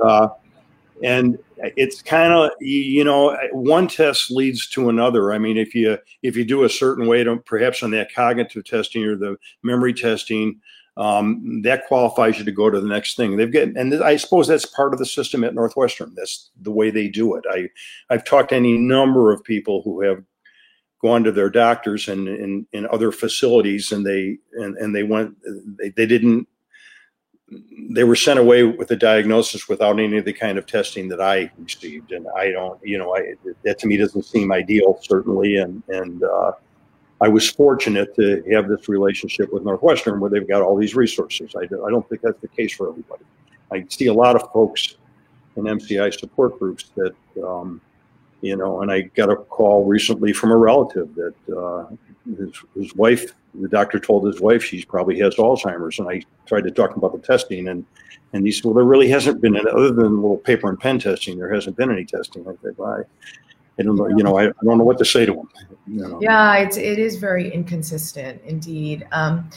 uh, 0.00 0.30
and 1.02 1.38
it's 1.58 2.02
kind 2.02 2.32
of 2.32 2.50
you 2.60 3.04
know 3.04 3.36
one 3.52 3.88
test 3.88 4.30
leads 4.30 4.68
to 4.70 4.88
another. 4.88 5.32
I 5.32 5.38
mean 5.38 5.56
if 5.56 5.74
you 5.74 5.98
if 6.22 6.36
you 6.36 6.44
do 6.44 6.64
a 6.64 6.68
certain 6.68 7.06
way 7.06 7.24
to 7.24 7.36
perhaps 7.36 7.82
on 7.82 7.90
that 7.92 8.14
cognitive 8.14 8.64
testing 8.64 9.04
or 9.04 9.16
the 9.16 9.36
memory 9.62 9.92
testing 9.92 10.60
um, 10.96 11.62
that 11.62 11.86
qualifies 11.86 12.38
you 12.38 12.44
to 12.44 12.52
go 12.52 12.70
to 12.70 12.80
the 12.80 12.88
next 12.88 13.16
thing. 13.16 13.36
They've 13.36 13.52
got 13.52 13.68
and 13.76 13.94
i 14.02 14.16
suppose 14.16 14.46
that's 14.46 14.66
part 14.66 14.92
of 14.92 14.98
the 14.98 15.06
system 15.06 15.42
at 15.44 15.54
northwestern. 15.54 16.14
That's 16.14 16.50
the 16.60 16.70
way 16.70 16.90
they 16.90 17.08
do 17.08 17.34
it. 17.34 17.44
I 17.50 17.68
i've 18.10 18.24
talked 18.24 18.50
to 18.50 18.56
any 18.56 18.78
number 18.78 19.32
of 19.32 19.42
people 19.42 19.82
who 19.82 20.02
have 20.02 20.22
gone 21.02 21.22
to 21.24 21.32
their 21.32 21.50
doctors 21.50 22.08
and 22.08 22.28
in, 22.72 22.86
other 22.90 23.12
facilities 23.12 23.92
and 23.92 24.06
they 24.06 24.38
and, 24.54 24.76
and 24.78 24.94
they 24.94 25.02
went 25.02 25.36
they, 25.78 25.90
they 25.90 26.06
didn't 26.06 26.48
they 27.90 28.04
were 28.04 28.16
sent 28.16 28.38
away 28.38 28.64
with 28.64 28.90
a 28.90 28.96
diagnosis 28.96 29.68
without 29.68 29.98
any 30.00 30.18
of 30.18 30.24
the 30.24 30.32
kind 30.32 30.58
of 30.58 30.66
testing 30.66 31.08
that 31.08 31.20
I 31.20 31.50
received, 31.58 32.12
and 32.12 32.26
I 32.36 32.50
don't, 32.50 32.78
you 32.82 32.98
know, 32.98 33.14
I, 33.14 33.34
that 33.64 33.78
to 33.80 33.86
me 33.86 33.96
doesn't 33.96 34.24
seem 34.24 34.52
ideal, 34.52 34.98
certainly. 35.02 35.56
And 35.56 35.82
and 35.88 36.22
uh, 36.22 36.52
I 37.20 37.28
was 37.28 37.48
fortunate 37.48 38.14
to 38.16 38.42
have 38.52 38.68
this 38.68 38.88
relationship 38.88 39.52
with 39.52 39.64
Northwestern, 39.64 40.20
where 40.20 40.30
they've 40.30 40.46
got 40.46 40.62
all 40.62 40.76
these 40.76 40.94
resources. 40.94 41.54
I, 41.56 41.66
do, 41.66 41.86
I 41.86 41.90
don't 41.90 42.08
think 42.08 42.22
that's 42.22 42.40
the 42.40 42.48
case 42.48 42.74
for 42.74 42.88
everybody. 42.88 43.24
I 43.72 43.84
see 43.88 44.06
a 44.06 44.14
lot 44.14 44.36
of 44.36 44.50
folks 44.52 44.96
in 45.56 45.64
MCI 45.64 46.18
support 46.18 46.58
groups 46.58 46.90
that, 46.96 47.14
um, 47.42 47.80
you 48.40 48.56
know, 48.56 48.82
and 48.82 48.90
I 48.90 49.02
got 49.02 49.30
a 49.30 49.36
call 49.36 49.84
recently 49.84 50.32
from 50.32 50.50
a 50.50 50.56
relative 50.56 51.14
that 51.14 51.34
uh, 51.56 51.94
his, 52.38 52.50
his 52.74 52.94
wife, 52.94 53.34
the 53.54 53.68
doctor 53.68 53.98
told 53.98 54.26
his 54.26 54.40
wife 54.40 54.64
she 54.64 54.84
probably 54.84 55.18
has 55.20 55.36
Alzheimer's, 55.36 55.98
and 55.98 56.08
I 56.08 56.22
tried 56.46 56.64
to 56.64 56.70
talk 56.70 56.96
about 56.96 57.12
the 57.12 57.18
testing, 57.18 57.68
and 57.68 57.84
and 58.32 58.44
he 58.44 58.50
said, 58.50 58.64
well, 58.64 58.74
there 58.74 58.84
really 58.84 59.08
hasn't 59.08 59.40
been 59.40 59.56
any, 59.56 59.70
other 59.70 59.92
than 59.92 60.06
a 60.06 60.08
little 60.08 60.38
paper 60.38 60.68
and 60.68 60.78
pen 60.78 60.98
testing. 60.98 61.38
There 61.38 61.54
hasn't 61.54 61.76
been 61.76 61.92
any 61.92 62.04
testing. 62.04 62.44
I 62.48 62.54
said, 62.62 62.74
I, 62.84 63.02
I 63.78 63.82
don't 63.82 63.94
know, 63.94 64.08
you 64.08 64.24
know, 64.24 64.36
I, 64.36 64.48
I 64.48 64.64
don't 64.64 64.76
know 64.76 64.82
what 64.82 64.98
to 64.98 65.04
say 65.04 65.24
to 65.24 65.32
him. 65.32 65.48
You 65.86 66.08
know. 66.08 66.18
Yeah, 66.20 66.56
it's 66.56 66.76
it 66.76 66.98
is 66.98 67.16
very 67.16 67.52
inconsistent 67.52 68.42
indeed. 68.44 69.06
Um, 69.12 69.48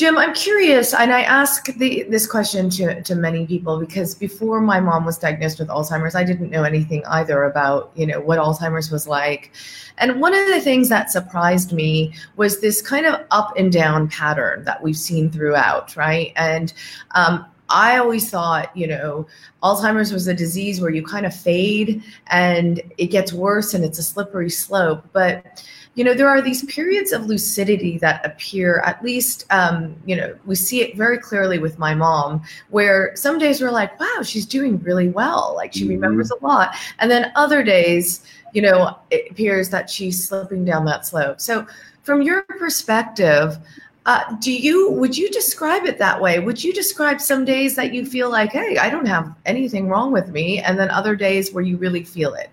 Jim, 0.00 0.16
I'm 0.16 0.32
curious, 0.32 0.94
and 0.94 1.12
I 1.12 1.20
ask 1.20 1.66
the, 1.74 2.04
this 2.04 2.26
question 2.26 2.70
to, 2.70 3.02
to 3.02 3.14
many 3.14 3.46
people 3.46 3.78
because 3.78 4.14
before 4.14 4.58
my 4.62 4.80
mom 4.80 5.04
was 5.04 5.18
diagnosed 5.18 5.58
with 5.58 5.68
Alzheimer's, 5.68 6.14
I 6.14 6.24
didn't 6.24 6.48
know 6.48 6.62
anything 6.62 7.04
either 7.04 7.42
about, 7.42 7.92
you 7.94 8.06
know, 8.06 8.18
what 8.18 8.38
Alzheimer's 8.38 8.90
was 8.90 9.06
like. 9.06 9.52
And 9.98 10.18
one 10.18 10.32
of 10.32 10.48
the 10.48 10.58
things 10.62 10.88
that 10.88 11.10
surprised 11.10 11.74
me 11.74 12.14
was 12.36 12.62
this 12.62 12.80
kind 12.80 13.04
of 13.04 13.26
up 13.30 13.52
and 13.58 13.70
down 13.70 14.08
pattern 14.08 14.64
that 14.64 14.82
we've 14.82 14.96
seen 14.96 15.28
throughout, 15.28 15.94
right? 15.96 16.32
And 16.34 16.72
um, 17.10 17.44
I 17.68 17.98
always 17.98 18.30
thought, 18.30 18.74
you 18.74 18.86
know, 18.86 19.26
Alzheimer's 19.62 20.14
was 20.14 20.26
a 20.28 20.34
disease 20.34 20.80
where 20.80 20.90
you 20.90 21.04
kind 21.04 21.26
of 21.26 21.34
fade 21.34 22.02
and 22.28 22.80
it 22.96 23.08
gets 23.08 23.34
worse 23.34 23.74
and 23.74 23.84
it's 23.84 23.98
a 23.98 24.02
slippery 24.02 24.48
slope. 24.48 25.04
But 25.12 25.62
you 25.94 26.04
know, 26.04 26.14
there 26.14 26.28
are 26.28 26.40
these 26.40 26.64
periods 26.66 27.12
of 27.12 27.26
lucidity 27.26 27.98
that 27.98 28.24
appear, 28.24 28.80
at 28.86 29.02
least, 29.02 29.44
um, 29.50 29.96
you 30.06 30.14
know, 30.14 30.36
we 30.46 30.54
see 30.54 30.82
it 30.82 30.96
very 30.96 31.18
clearly 31.18 31.58
with 31.58 31.78
my 31.78 31.94
mom, 31.94 32.42
where 32.68 33.14
some 33.16 33.38
days 33.38 33.60
we're 33.60 33.72
like, 33.72 33.98
wow, 33.98 34.22
she's 34.22 34.46
doing 34.46 34.78
really 34.78 35.08
well. 35.08 35.52
Like 35.56 35.72
she 35.72 35.80
mm-hmm. 35.82 35.94
remembers 35.94 36.30
a 36.30 36.46
lot. 36.46 36.76
And 37.00 37.10
then 37.10 37.32
other 37.34 37.64
days, 37.64 38.24
you 38.52 38.62
know, 38.62 38.98
it 39.10 39.30
appears 39.30 39.70
that 39.70 39.90
she's 39.90 40.26
slipping 40.26 40.64
down 40.64 40.84
that 40.84 41.06
slope. 41.06 41.40
So, 41.40 41.66
from 42.02 42.22
your 42.22 42.42
perspective, 42.42 43.58
uh, 44.06 44.36
do 44.40 44.52
you 44.52 44.90
would 44.92 45.16
you 45.16 45.28
describe 45.30 45.84
it 45.84 45.98
that 45.98 46.20
way? 46.20 46.38
Would 46.38 46.64
you 46.64 46.72
describe 46.72 47.20
some 47.20 47.44
days 47.44 47.76
that 47.76 47.92
you 47.92 48.06
feel 48.06 48.30
like, 48.30 48.52
hey, 48.52 48.78
I 48.78 48.88
don't 48.88 49.06
have 49.06 49.34
anything 49.44 49.88
wrong 49.88 50.10
with 50.12 50.28
me, 50.28 50.60
and 50.60 50.78
then 50.78 50.90
other 50.90 51.14
days 51.14 51.52
where 51.52 51.62
you 51.62 51.76
really 51.76 52.02
feel 52.02 52.34
it? 52.34 52.50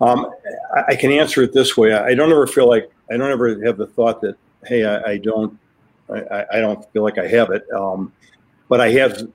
Um, 0.00 0.30
I 0.88 0.94
can 0.94 1.10
answer 1.10 1.42
it 1.42 1.52
this 1.52 1.76
way. 1.76 1.92
I 1.94 2.14
don't 2.14 2.30
ever 2.30 2.46
feel 2.46 2.68
like 2.68 2.90
I 3.10 3.16
don't 3.16 3.30
ever 3.30 3.64
have 3.64 3.78
the 3.78 3.86
thought 3.86 4.20
that 4.20 4.36
hey, 4.66 4.84
I, 4.84 5.12
I 5.12 5.18
don't, 5.18 5.58
I, 6.12 6.44
I, 6.54 6.60
don't 6.60 6.84
feel 6.92 7.02
like 7.02 7.18
I 7.18 7.26
have 7.28 7.50
it. 7.50 7.64
Um, 7.72 8.12
but 8.68 8.80
I 8.80 8.90
have 8.90 9.26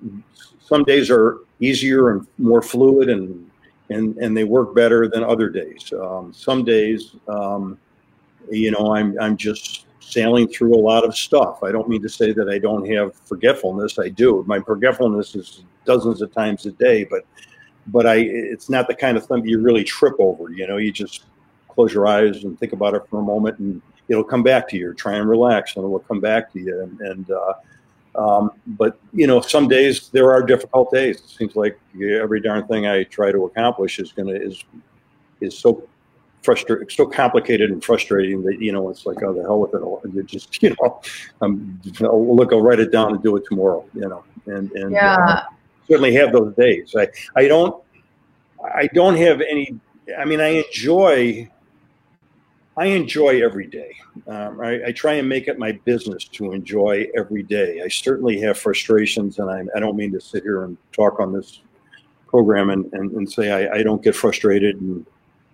some 0.59 0.83
days 0.83 1.09
are 1.09 1.39
easier 1.59 2.11
and 2.11 2.27
more 2.37 2.61
fluid 2.61 3.09
and 3.09 3.49
and 3.89 4.17
and 4.17 4.35
they 4.35 4.43
work 4.43 4.73
better 4.73 5.07
than 5.07 5.23
other 5.23 5.49
days. 5.49 5.91
Um, 5.93 6.33
some 6.33 6.63
days, 6.63 7.15
um, 7.27 7.77
you 8.49 8.71
know, 8.71 8.95
I'm 8.95 9.19
I'm 9.19 9.37
just 9.37 9.85
sailing 9.99 10.47
through 10.47 10.75
a 10.75 10.79
lot 10.79 11.03
of 11.03 11.15
stuff. 11.15 11.63
I 11.63 11.71
don't 11.71 11.87
mean 11.89 12.01
to 12.01 12.09
say 12.09 12.33
that 12.33 12.49
I 12.49 12.57
don't 12.57 12.89
have 12.89 13.15
forgetfulness. 13.15 13.99
I 13.99 14.09
do. 14.09 14.43
My 14.47 14.59
forgetfulness 14.59 15.35
is 15.35 15.63
dozens 15.85 16.21
of 16.21 16.33
times 16.33 16.65
a 16.65 16.71
day, 16.71 17.03
but 17.03 17.25
but 17.87 18.05
I 18.05 18.15
it's 18.15 18.69
not 18.69 18.87
the 18.87 18.95
kind 18.95 19.17
of 19.17 19.25
thing 19.25 19.45
you 19.45 19.59
really 19.59 19.83
trip 19.83 20.15
over. 20.19 20.51
You 20.51 20.67
know, 20.67 20.77
you 20.77 20.91
just 20.91 21.25
close 21.69 21.93
your 21.93 22.07
eyes 22.07 22.43
and 22.43 22.59
think 22.59 22.73
about 22.73 22.93
it 22.93 23.03
for 23.09 23.19
a 23.19 23.23
moment, 23.23 23.59
and 23.59 23.81
it'll 24.07 24.23
come 24.23 24.43
back 24.43 24.67
to 24.69 24.77
you. 24.77 24.93
Try 24.93 25.15
and 25.15 25.27
relax, 25.27 25.75
and 25.75 25.85
it 25.85 25.87
will 25.87 25.99
come 25.99 26.19
back 26.19 26.51
to 26.53 26.59
you. 26.59 26.81
And, 26.81 26.99
and 27.01 27.31
uh, 27.31 27.53
um, 28.15 28.51
but 28.67 28.99
you 29.13 29.27
know, 29.27 29.41
some 29.41 29.67
days 29.67 30.09
there 30.09 30.31
are 30.31 30.43
difficult 30.43 30.91
days. 30.91 31.17
It 31.19 31.29
seems 31.29 31.55
like 31.55 31.79
every 32.01 32.41
darn 32.41 32.67
thing 32.67 32.85
I 32.85 33.03
try 33.03 33.31
to 33.31 33.45
accomplish 33.45 33.99
is 33.99 34.11
gonna 34.11 34.33
is 34.33 34.63
is 35.39 35.57
so 35.57 35.87
frustrating, 36.43 36.89
so 36.89 37.05
complicated 37.05 37.71
and 37.71 37.83
frustrating 37.83 38.43
that 38.43 38.61
you 38.61 38.71
know 38.71 38.89
it's 38.89 39.05
like 39.05 39.21
oh 39.23 39.33
the 39.33 39.41
hell 39.41 39.59
with 39.59 39.73
it. 39.73 39.81
all. 39.81 40.01
You 40.13 40.23
just 40.23 40.61
you 40.63 40.75
know, 40.81 41.01
um, 41.41 41.79
look, 41.99 42.51
I'll 42.51 42.61
write 42.61 42.79
it 42.79 42.91
down 42.91 43.13
and 43.13 43.23
do 43.23 43.35
it 43.37 43.45
tomorrow. 43.45 43.85
You 43.93 44.09
know, 44.09 44.23
and 44.47 44.71
and 44.73 44.91
yeah. 44.91 45.15
Uh, 45.15 45.43
certainly 45.91 46.13
have 46.15 46.31
those 46.31 46.55
days. 46.55 46.95
I, 46.97 47.07
I 47.35 47.47
don't 47.47 47.83
I 48.63 48.87
don't 48.93 49.17
have 49.17 49.41
any. 49.41 49.77
I 50.17 50.25
mean, 50.25 50.39
I 50.39 50.63
enjoy. 50.63 51.49
I 52.77 52.85
enjoy 52.85 53.43
every 53.43 53.67
day. 53.67 53.93
Um, 54.27 54.61
I, 54.61 54.85
I, 54.87 54.91
try 54.93 55.13
and 55.13 55.27
make 55.27 55.49
it 55.49 55.59
my 55.59 55.73
business 55.83 56.23
to 56.29 56.53
enjoy 56.53 57.07
every 57.17 57.43
day. 57.43 57.81
I 57.83 57.89
certainly 57.89 58.39
have 58.41 58.57
frustrations, 58.57 59.39
and 59.39 59.51
I, 59.51 59.65
I 59.75 59.79
don't 59.81 59.97
mean 59.97 60.11
to 60.13 60.21
sit 60.21 60.43
here 60.43 60.63
and 60.63 60.77
talk 60.93 61.19
on 61.19 61.33
this 61.33 61.61
program 62.27 62.69
and, 62.69 62.91
and, 62.93 63.11
and 63.11 63.29
say 63.29 63.51
I, 63.51 63.79
I 63.79 63.83
don't 63.83 64.01
get 64.01 64.15
frustrated 64.15 64.79
and 64.79 65.05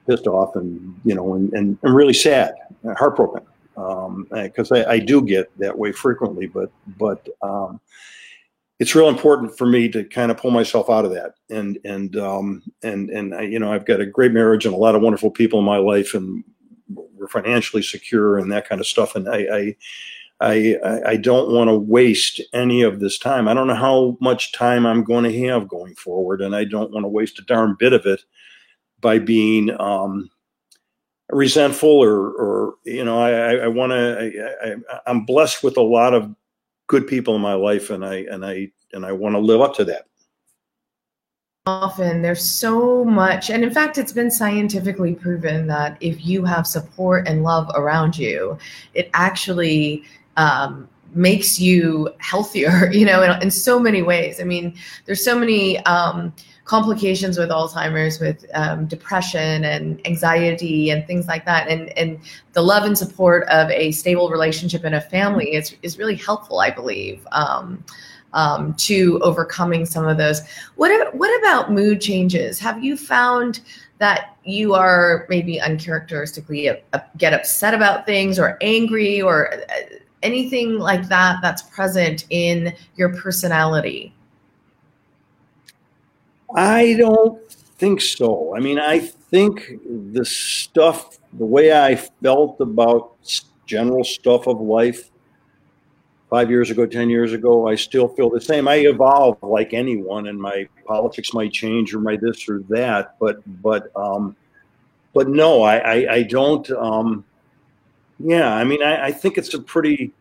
pissed 0.05 0.27
off 0.27 0.55
and 0.55 0.95
you 1.03 1.15
know 1.15 1.33
and, 1.33 1.51
and 1.53 1.77
I'm 1.83 1.95
really 1.95 2.13
sad, 2.13 2.53
heartbroken 2.95 3.41
because 3.73 4.71
um, 4.71 4.77
I, 4.77 4.85
I, 4.85 4.99
do 4.99 5.21
get 5.21 5.55
that 5.57 5.77
way 5.77 5.91
frequently. 5.91 6.45
But 6.47 6.71
but 6.97 7.27
um, 7.41 7.79
it's 8.79 8.93
real 8.93 9.09
important 9.09 9.57
for 9.57 9.65
me 9.65 9.89
to 9.89 10.03
kind 10.03 10.29
of 10.31 10.37
pull 10.37 10.51
myself 10.51 10.89
out 10.89 11.05
of 11.05 11.11
that. 11.11 11.35
And 11.49 11.79
and 11.83 12.15
um 12.17 12.63
and 12.83 13.09
and 13.09 13.33
I, 13.33 13.41
you 13.41 13.59
know 13.59 13.71
i've 13.71 13.85
got 13.85 14.01
a 14.01 14.05
great 14.05 14.31
marriage 14.31 14.65
and 14.65 14.73
a 14.73 14.77
lot 14.77 14.95
of 14.95 15.01
wonderful 15.01 15.31
people 15.31 15.59
in 15.59 15.65
my 15.65 15.77
life 15.77 16.13
and 16.13 16.43
we're 16.89 17.27
financially 17.27 17.81
secure 17.81 18.37
and 18.37 18.51
that 18.51 18.67
kind 18.67 18.79
of 18.79 18.87
stuff. 18.87 19.15
And 19.15 19.27
i 19.29 19.47
i 19.59 19.75
i, 20.39 21.01
I 21.05 21.17
don't 21.17 21.51
want 21.51 21.69
to 21.69 21.75
waste 21.77 22.41
any 22.53 22.83
of 22.83 22.99
this 22.99 23.17
time. 23.17 23.47
I 23.47 23.53
don't 23.53 23.67
know 23.67 23.75
how 23.75 24.17
much 24.21 24.53
time 24.53 24.85
i'm 24.85 25.03
going 25.03 25.23
to 25.23 25.47
have 25.47 25.67
going 25.67 25.95
forward 25.95 26.41
and 26.41 26.55
i 26.55 26.63
don't 26.63 26.91
want 26.91 27.03
to 27.03 27.09
waste 27.09 27.39
a 27.39 27.43
darn 27.43 27.75
bit 27.79 27.93
of 27.93 28.05
it 28.05 28.21
by 29.01 29.19
being 29.19 29.71
um 29.79 30.29
resentful 31.29 31.89
or 31.89 32.31
or 32.31 32.75
you 32.85 33.03
know 33.03 33.19
i 33.19 33.31
i, 33.31 33.53
I 33.63 33.67
want 33.67 33.91
to 33.91 34.53
I, 34.63 34.69
I 34.69 34.99
i'm 35.07 35.25
blessed 35.25 35.63
with 35.63 35.75
a 35.75 35.81
lot 35.81 36.13
of 36.13 36.33
good 36.87 37.07
people 37.07 37.35
in 37.35 37.41
my 37.41 37.53
life, 37.53 37.89
and 37.89 38.05
I 38.05 38.25
and 38.31 38.45
I 38.45 38.71
and 38.93 39.05
I 39.05 39.11
want 39.11 39.35
to 39.35 39.39
live 39.39 39.61
up 39.61 39.75
to 39.75 39.85
that. 39.85 40.05
Often 41.65 42.21
there's 42.21 42.43
so 42.43 43.03
much, 43.03 43.49
and 43.49 43.63
in 43.63 43.71
fact, 43.71 43.97
it's 43.97 44.13
been 44.13 44.31
scientifically 44.31 45.13
proven 45.13 45.67
that 45.67 45.97
if 45.99 46.25
you 46.25 46.45
have 46.45 46.65
support 46.65 47.27
and 47.27 47.43
love 47.43 47.69
around 47.75 48.17
you, 48.17 48.57
it 48.93 49.09
actually 49.13 50.03
um, 50.37 50.87
makes 51.17 51.59
you 51.59 52.09
healthier. 52.19 52.91
You 52.97 53.05
know, 53.05 53.21
in, 53.21 53.41
in, 53.43 53.51
so 53.51 53.79
many 53.79 54.01
ways. 54.01 54.39
I 54.39 54.43
mean, 54.43 54.73
there's 55.05 55.23
so 55.23 55.37
many. 55.37 55.79
Um, 55.85 56.33
complications 56.67 57.37
with 57.37 57.49
Alzheimer's, 57.49 58.19
with 58.19 58.45
um, 58.53 58.85
depression 58.87 59.63
and 59.63 60.05
anxiety 60.05 60.89
and 60.89 61.07
things 61.07 61.25
like 61.25 61.45
that. 61.45 61.67
And, 61.69 61.97
and 61.97 62.19
the 62.53 62.61
love 62.61 62.83
and 62.83 62.97
support 62.97 63.47
of 63.47 63.71
a 63.71 63.91
stable 63.91 64.29
relationship 64.29 64.83
in 64.83 64.93
a 64.93 65.01
family 65.01 65.55
is, 65.55 65.75
is 65.81 65.97
really 65.97 66.15
helpful, 66.15 66.59
I 66.59 66.69
believe. 66.69 67.25
Um, 67.31 67.83
um, 68.33 68.73
to 68.75 69.19
overcoming 69.23 69.85
some 69.85 70.05
of 70.05 70.17
those. 70.17 70.41
What 70.75 71.15
what 71.15 71.39
about 71.39 71.71
mood 71.71 72.01
changes? 72.01 72.59
Have 72.59 72.83
you 72.83 72.97
found 72.97 73.61
that 73.99 74.35
you 74.43 74.73
are 74.73 75.25
maybe 75.29 75.59
uncharacteristically 75.59 76.69
get 77.17 77.33
upset 77.33 77.73
about 77.73 78.05
things 78.05 78.37
or 78.37 78.57
angry 78.61 79.21
or 79.21 79.53
uh, 79.53 79.57
anything 80.23 80.77
like 80.79 81.07
that 81.09 81.37
that's 81.41 81.61
present 81.63 82.25
in 82.29 82.73
your 82.95 83.15
personality? 83.15 84.13
I 86.55 86.95
don't 86.97 87.51
think 87.51 88.01
so. 88.01 88.55
I 88.55 88.59
mean, 88.59 88.79
I 88.79 88.99
think 88.99 89.79
the 90.13 90.25
stuff, 90.25 91.17
the 91.33 91.45
way 91.45 91.73
I 91.73 91.95
felt 91.95 92.59
about 92.61 93.13
general 93.65 94.03
stuff 94.03 94.47
of 94.47 94.61
life 94.61 95.11
five 96.29 96.49
years 96.49 96.71
ago, 96.71 96.85
10 96.85 97.09
years 97.09 97.33
ago, 97.33 97.67
I 97.67 97.75
still 97.75 98.07
feel 98.07 98.29
the 98.29 98.41
same. 98.41 98.67
I 98.67 98.75
evolve 98.75 99.37
like 99.41 99.73
anyone, 99.73 100.27
and 100.27 100.39
my 100.39 100.67
politics 100.85 101.33
might 101.33 101.51
change 101.51 101.93
or 101.93 101.99
my 101.99 102.17
this 102.17 102.47
or 102.49 102.63
that. 102.69 103.15
But, 103.19 103.37
but, 103.61 103.91
um, 103.95 104.35
but 105.13 105.29
no, 105.29 105.63
I, 105.63 105.77
I, 105.77 106.13
I 106.13 106.23
don't. 106.23 106.69
Um, 106.71 107.23
yeah, 108.19 108.53
I 108.53 108.63
mean, 108.63 108.81
I, 108.83 109.07
I 109.07 109.11
think 109.11 109.37
it's 109.37 109.53
a 109.53 109.59
pretty 109.59 110.13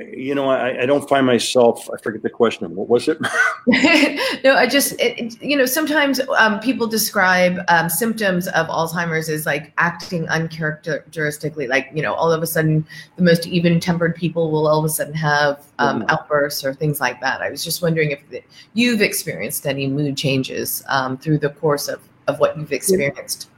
you 0.00 0.34
know, 0.34 0.48
I, 0.48 0.82
I, 0.82 0.86
don't 0.86 1.08
find 1.08 1.26
myself. 1.26 1.90
I 1.90 2.00
forget 2.00 2.22
the 2.22 2.30
question. 2.30 2.74
What 2.76 2.88
was 2.88 3.08
it? 3.08 3.18
no, 4.44 4.54
I 4.54 4.68
just, 4.68 4.94
it, 5.00 5.40
you 5.42 5.56
know, 5.56 5.66
sometimes 5.66 6.20
um, 6.38 6.60
people 6.60 6.86
describe 6.86 7.58
um, 7.68 7.88
symptoms 7.88 8.46
of 8.48 8.68
Alzheimer's 8.68 9.28
as 9.28 9.46
like 9.46 9.72
acting 9.76 10.28
uncharacteristically. 10.28 11.66
Like, 11.66 11.90
you 11.92 12.02
know, 12.02 12.14
all 12.14 12.30
of 12.30 12.40
a 12.40 12.46
sudden, 12.46 12.86
the 13.16 13.22
most 13.22 13.46
even-tempered 13.48 14.14
people 14.14 14.50
will 14.50 14.68
all 14.68 14.78
of 14.78 14.84
a 14.84 14.88
sudden 14.88 15.14
have 15.14 15.66
um, 15.80 16.00
mm-hmm. 16.00 16.10
outbursts 16.10 16.64
or 16.64 16.72
things 16.72 17.00
like 17.00 17.20
that. 17.20 17.42
I 17.42 17.50
was 17.50 17.64
just 17.64 17.82
wondering 17.82 18.12
if 18.12 18.28
the, 18.30 18.42
you've 18.74 19.02
experienced 19.02 19.66
any 19.66 19.88
mood 19.88 20.16
changes 20.16 20.84
um, 20.88 21.18
through 21.18 21.38
the 21.38 21.50
course 21.50 21.88
of 21.88 22.00
of 22.28 22.38
what 22.38 22.56
you've 22.58 22.72
experienced. 22.72 23.48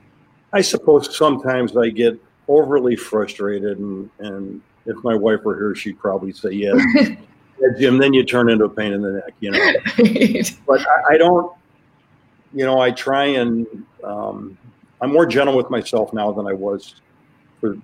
I 0.52 0.60
suppose 0.60 1.14
sometimes 1.16 1.76
I 1.76 1.90
get 1.90 2.18
overly 2.48 2.96
frustrated 2.96 3.78
and 3.78 4.10
and 4.18 4.62
if 4.86 5.02
my 5.04 5.14
wife 5.14 5.40
were 5.44 5.56
here, 5.56 5.74
she'd 5.74 5.98
probably 5.98 6.32
say, 6.32 6.50
"Yeah, 6.50 6.74
yeah 6.94 7.68
Jim." 7.78 7.98
Then 7.98 8.12
you 8.12 8.24
turn 8.24 8.50
into 8.50 8.64
a 8.64 8.68
pain 8.68 8.92
in 8.92 9.02
the 9.02 9.12
neck, 9.12 9.34
you 9.40 9.50
know. 9.50 9.58
right. 9.58 10.58
But 10.66 10.80
I, 10.80 11.14
I, 11.14 11.16
don't. 11.18 11.52
You 12.52 12.64
know, 12.64 12.80
I 12.80 12.90
try 12.90 13.26
and 13.26 13.66
um, 14.02 14.58
I'm 15.00 15.12
more 15.12 15.26
gentle 15.26 15.56
with 15.56 15.70
myself 15.70 16.12
now 16.12 16.32
than 16.32 16.46
I 16.46 16.52
was 16.52 16.96
for 17.60 17.76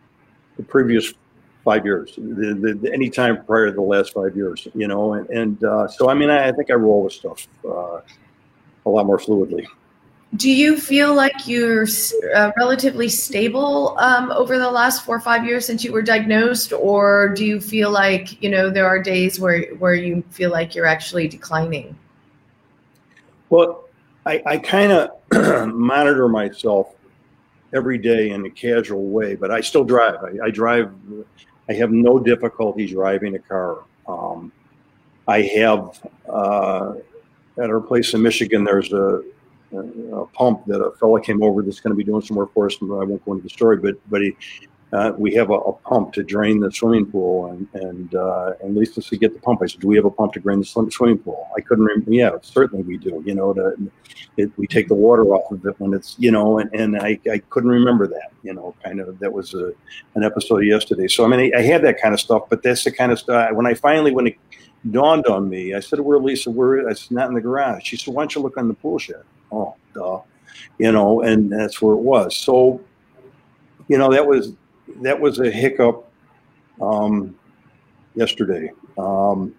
the 0.57 0.63
previous 0.63 1.13
five 1.65 1.85
years. 1.85 2.15
The, 2.17 2.77
the, 2.81 2.93
any 2.93 3.11
time 3.11 3.45
prior 3.45 3.67
to 3.67 3.73
the 3.73 3.83
last 3.83 4.13
five 4.13 4.37
years, 4.37 4.67
you 4.75 4.89
know, 4.89 5.15
and, 5.15 5.29
and 5.31 5.65
uh, 5.65 5.89
so 5.89 6.09
I 6.09 6.15
mean, 6.15 6.31
I, 6.31 6.49
I, 6.49 6.53
think 6.53 6.71
I 6.71 6.75
roll 6.75 7.03
with 7.05 7.13
stuff 7.13 7.47
uh, 7.65 8.01
a 8.87 8.89
lot 8.89 9.07
more 9.07 9.19
fluidly. 9.19 9.67
Do 10.35 10.51
you 10.51 10.79
feel 10.79 11.15
like 11.15 11.47
you're 11.47 11.87
uh, 12.35 12.51
relatively 12.59 13.09
stable 13.09 13.97
um, 13.99 14.33
over 14.33 14.59
the 14.59 14.71
last 14.71 15.05
four 15.05 15.17
or 15.17 15.21
five 15.21 15.47
years 15.47 15.65
since 15.65 15.85
you 15.85 15.93
were 15.93 16.03
diagnosed, 16.03 16.73
or 16.73 17.29
do 17.29 17.45
you 17.45 17.61
feel 17.61 17.91
like 17.91 18.43
you 18.43 18.51
know 18.51 18.69
there 18.69 18.87
are 18.87 19.01
days 19.01 19.39
where 19.39 19.67
where 19.77 19.95
you 19.95 20.25
feel 20.31 20.51
like 20.51 20.75
you're 20.75 20.85
actually 20.85 21.29
declining? 21.29 21.97
Well, 23.49 23.85
I, 24.27 24.43
I 24.45 24.59
kind 24.59 24.93
of 24.93 25.73
monitor 25.73 26.29
myself 26.29 26.95
every 27.73 27.97
day 27.97 28.31
in 28.31 28.45
a 28.45 28.51
casual 28.51 29.07
way, 29.07 29.37
but 29.37 29.53
I 29.53 29.61
still 29.61 29.85
drive. 29.85 30.17
I, 30.25 30.47
I 30.47 30.51
drive. 30.51 30.93
I 31.69 31.73
have 31.75 31.93
no 31.93 32.19
difficulty 32.19 32.87
driving 32.87 33.37
a 33.37 33.39
car. 33.39 33.85
Um, 34.09 34.53
I 35.29 35.43
have 35.43 36.01
uh, 36.29 36.95
at 37.59 37.71
our 37.71 37.81
place 37.81 38.13
in 38.15 38.23
Michigan. 38.23 38.65
There's 38.65 38.93
a 38.93 39.23
a 39.79 40.27
pump 40.27 40.65
that 40.67 40.81
a 40.81 40.93
fella 40.93 41.21
came 41.21 41.43
over 41.43 41.63
that's 41.63 41.81
going 41.81 41.93
to 41.93 41.97
be 41.97 42.05
doing 42.05 42.23
some 42.23 42.37
work 42.37 42.53
for 42.55 42.67
us. 42.67 42.77
And 42.81 42.91
I 42.93 43.05
won't 43.05 43.25
go 43.25 43.33
into 43.33 43.45
the 43.45 43.51
story, 43.51 43.77
but 43.77 43.97
but 44.11 44.23
he, 44.23 44.37
uh, 44.93 45.13
we 45.19 45.35
have 45.35 45.51
a, 45.51 45.55
a, 45.55 45.73
pump 45.73 46.13
to 46.13 46.23
drain 46.23 46.61
the 46.61 46.71
swimming 46.71 47.07
pool, 47.07 47.47
and 47.47 47.69
and 47.75 48.15
uh, 48.15 48.53
and 48.63 48.77
Lisa 48.77 49.03
said, 49.03 49.21
"Get 49.21 49.35
the 49.35 49.41
pump." 49.41 49.61
I 49.63 49.67
said, 49.67 49.81
"Do 49.81 49.89
we 49.89 49.97
have 49.97 50.05
a 50.05 50.11
pump 50.11 50.33
to 50.35 50.41
drain 50.41 50.61
the 50.61 50.65
swimming 50.65 51.19
pool?" 51.19 51.49
I 51.57 51.61
couldn't 51.61 51.85
remember. 51.85 52.13
Yeah, 52.13 52.31
certainly 52.43 52.85
we 52.85 52.97
do. 52.97 53.23
You 53.27 53.35
know, 53.35 53.53
to, 53.53 53.75
it, 54.37 54.53
we 54.57 54.69
take 54.69 54.87
the 54.87 54.95
water 54.95 55.25
off 55.35 55.51
of 55.51 55.67
it 55.67 55.75
when 55.81 55.93
it's 55.93 56.15
you 56.19 56.31
know, 56.31 56.61
and, 56.61 56.73
and 56.73 56.97
I, 56.99 57.19
I 57.31 57.39
couldn't 57.51 57.71
remember 57.71 58.07
that. 58.07 58.33
You 58.45 58.55
know, 58.55 58.77
kind 58.85 59.01
of 59.01 59.19
that 59.19 59.33
was 59.33 59.55
a, 59.55 59.73
an 60.15 60.23
episode 60.23 60.61
yesterday. 60.61 61.09
So 61.09 61.25
I 61.25 61.29
mean, 61.29 61.53
I, 61.53 61.59
I 61.59 61.63
had 61.63 61.83
that 61.83 62.01
kind 62.01 62.15
of 62.15 62.21
stuff, 62.21 62.45
but 62.49 62.63
that's 62.63 62.85
the 62.85 62.93
kind 62.93 63.11
of 63.11 63.19
stuff 63.19 63.53
when 63.53 63.67
I 63.67 63.75
finally 63.75 64.13
when 64.13 64.29
it 64.29 64.37
dawned 64.91 65.27
on 65.27 65.49
me, 65.49 65.75
I 65.75 65.81
said, 65.81 66.01
"Where 66.01 66.19
Lisa? 66.19 66.51
Where?" 66.51 66.89
I 66.89 66.93
said, 66.93 67.11
"Not 67.11 67.29
in 67.29 67.35
the 67.35 67.41
garage." 67.41 67.85
She 67.85 67.97
said, 67.97 68.15
"Why 68.15 68.23
don't 68.23 68.35
you 68.35 68.43
look 68.43 68.57
on 68.57 68.69
the 68.69 68.75
pool 68.75 68.99
shed?" 68.99 69.23
Oh, 69.53 69.75
duh, 69.95 70.21
you 70.79 70.93
know, 70.93 71.23
and 71.23 71.51
that's 71.51 71.81
where 71.81 71.95
it 71.95 72.01
was. 72.01 72.37
So, 72.37 72.81
you 73.89 73.99
know, 73.99 74.11
that 74.13 74.27
was 74.27 74.53
that 75.03 75.19
was 75.19 75.39
a 75.41 75.51
hiccup 75.51 76.11
um, 76.81 77.35
yesterday. 78.15 78.71
Um, 78.99 79.55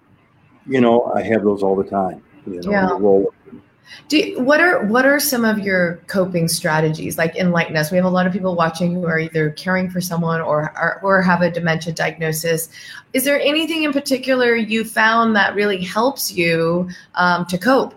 you 0.65 0.81
know, 0.81 1.11
I 1.15 1.21
have 1.23 1.43
those 1.43 1.63
all 1.63 1.75
the 1.75 1.89
time. 1.89 2.23
You 2.45 2.61
know, 2.61 2.71
yeah. 2.71 3.23
Do 4.09 4.17
you, 4.17 4.39
what 4.41 4.59
are 4.59 4.85
what 4.85 5.05
are 5.05 5.19
some 5.19 5.45
of 5.45 5.59
your 5.59 5.97
coping 6.07 6.47
strategies? 6.47 7.17
Like 7.17 7.35
enlighten 7.35 7.77
us. 7.77 7.89
We 7.91 7.97
have 7.97 8.05
a 8.05 8.09
lot 8.09 8.27
of 8.27 8.33
people 8.33 8.55
watching 8.55 8.93
who 8.93 9.05
are 9.05 9.19
either 9.19 9.51
caring 9.51 9.89
for 9.89 10.01
someone 10.01 10.41
or 10.41 10.71
are, 10.77 10.99
or 11.03 11.21
have 11.21 11.41
a 11.41 11.49
dementia 11.49 11.93
diagnosis. 11.93 12.69
Is 13.13 13.23
there 13.23 13.39
anything 13.39 13.83
in 13.83 13.93
particular 13.93 14.55
you 14.55 14.83
found 14.83 15.35
that 15.35 15.55
really 15.55 15.81
helps 15.81 16.31
you 16.31 16.89
um, 17.15 17.45
to 17.45 17.57
cope? 17.57 17.93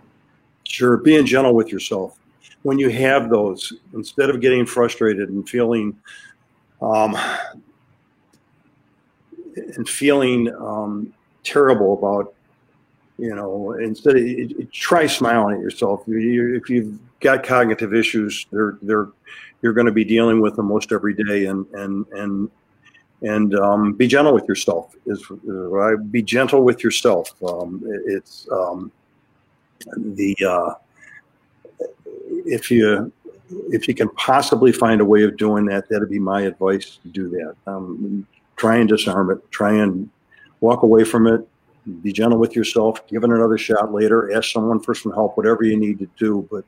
Sure, 0.71 0.97
being 0.97 1.27
gentle 1.27 1.53
with 1.53 1.73
yourself. 1.73 2.17
When 2.63 2.79
you 2.79 2.91
have 2.91 3.29
those, 3.29 3.73
instead 3.93 4.31
of 4.31 4.41
getting 4.41 4.65
frustrated 4.65 5.29
and 5.29 5.49
feeling, 5.49 5.99
um, 6.81 7.17
and 9.57 9.89
feeling 9.89 10.55
um, 10.55 11.13
terrible 11.43 11.95
about, 11.99 12.35
you 13.19 13.35
know, 13.35 13.73
instead 13.73 14.17
of 14.17 14.23
it, 14.23 14.53
it, 14.53 14.73
try 14.73 15.07
smiling 15.07 15.57
at 15.57 15.61
yourself. 15.61 16.05
You, 16.07 16.55
if 16.55 16.71
you've 16.71 16.97
got 17.19 17.43
cognitive 17.43 17.93
issues, 17.93 18.47
they're 18.53 18.79
they're 18.81 19.09
you're 19.63 19.73
going 19.73 19.87
to 19.87 19.93
be 19.93 20.05
dealing 20.05 20.41
with 20.41 20.55
them 20.55 20.67
most 20.67 20.93
every 20.93 21.15
day, 21.15 21.47
and 21.47 21.67
and 21.75 22.07
and 22.13 22.51
and 23.23 23.55
um, 23.57 23.95
be 23.95 24.07
gentle 24.07 24.33
with 24.33 24.47
yourself. 24.47 24.95
Is 25.07 25.25
uh, 25.31 25.97
be 25.97 26.23
gentle 26.23 26.63
with 26.63 26.85
yourself. 26.85 27.35
Um, 27.43 27.83
it, 27.85 28.15
it's 28.15 28.47
um, 28.53 28.93
the 29.97 30.37
uh, 30.47 30.75
if 32.47 32.71
you 32.71 33.13
if 33.71 33.89
you 33.89 33.95
can 33.95 34.09
possibly 34.11 34.73
find 34.73 35.01
a 35.01 35.05
way 35.05 35.23
of 35.25 35.37
doing 35.37 35.67
that, 35.67 35.89
that'd 35.89 36.11
be 36.11 36.19
my 36.19 36.43
advice 36.43 36.99
to 37.03 37.09
do 37.09 37.29
that. 37.31 37.55
Um, 37.67 38.27
try 38.57 38.77
and 38.77 38.89
disarm 38.89 39.31
it. 39.31 39.51
Try 39.51 39.73
and 39.75 40.09
walk 40.61 40.83
away 40.83 41.05
from 41.05 41.27
it. 41.27 41.47
Be 42.03 42.13
gentle 42.13 42.39
with 42.39 42.55
yourself. 42.55 43.07
Give 43.09 43.25
it 43.25 43.31
another 43.31 43.59
shot 43.59 43.93
later. 43.93 44.33
Ask 44.33 44.53
someone 44.53 44.81
for 44.81 44.95
some 44.95 45.13
help. 45.13 45.37
Whatever 45.37 45.65
you 45.65 45.77
need 45.77 45.99
to 45.99 46.09
do, 46.19 46.47
but 46.51 46.65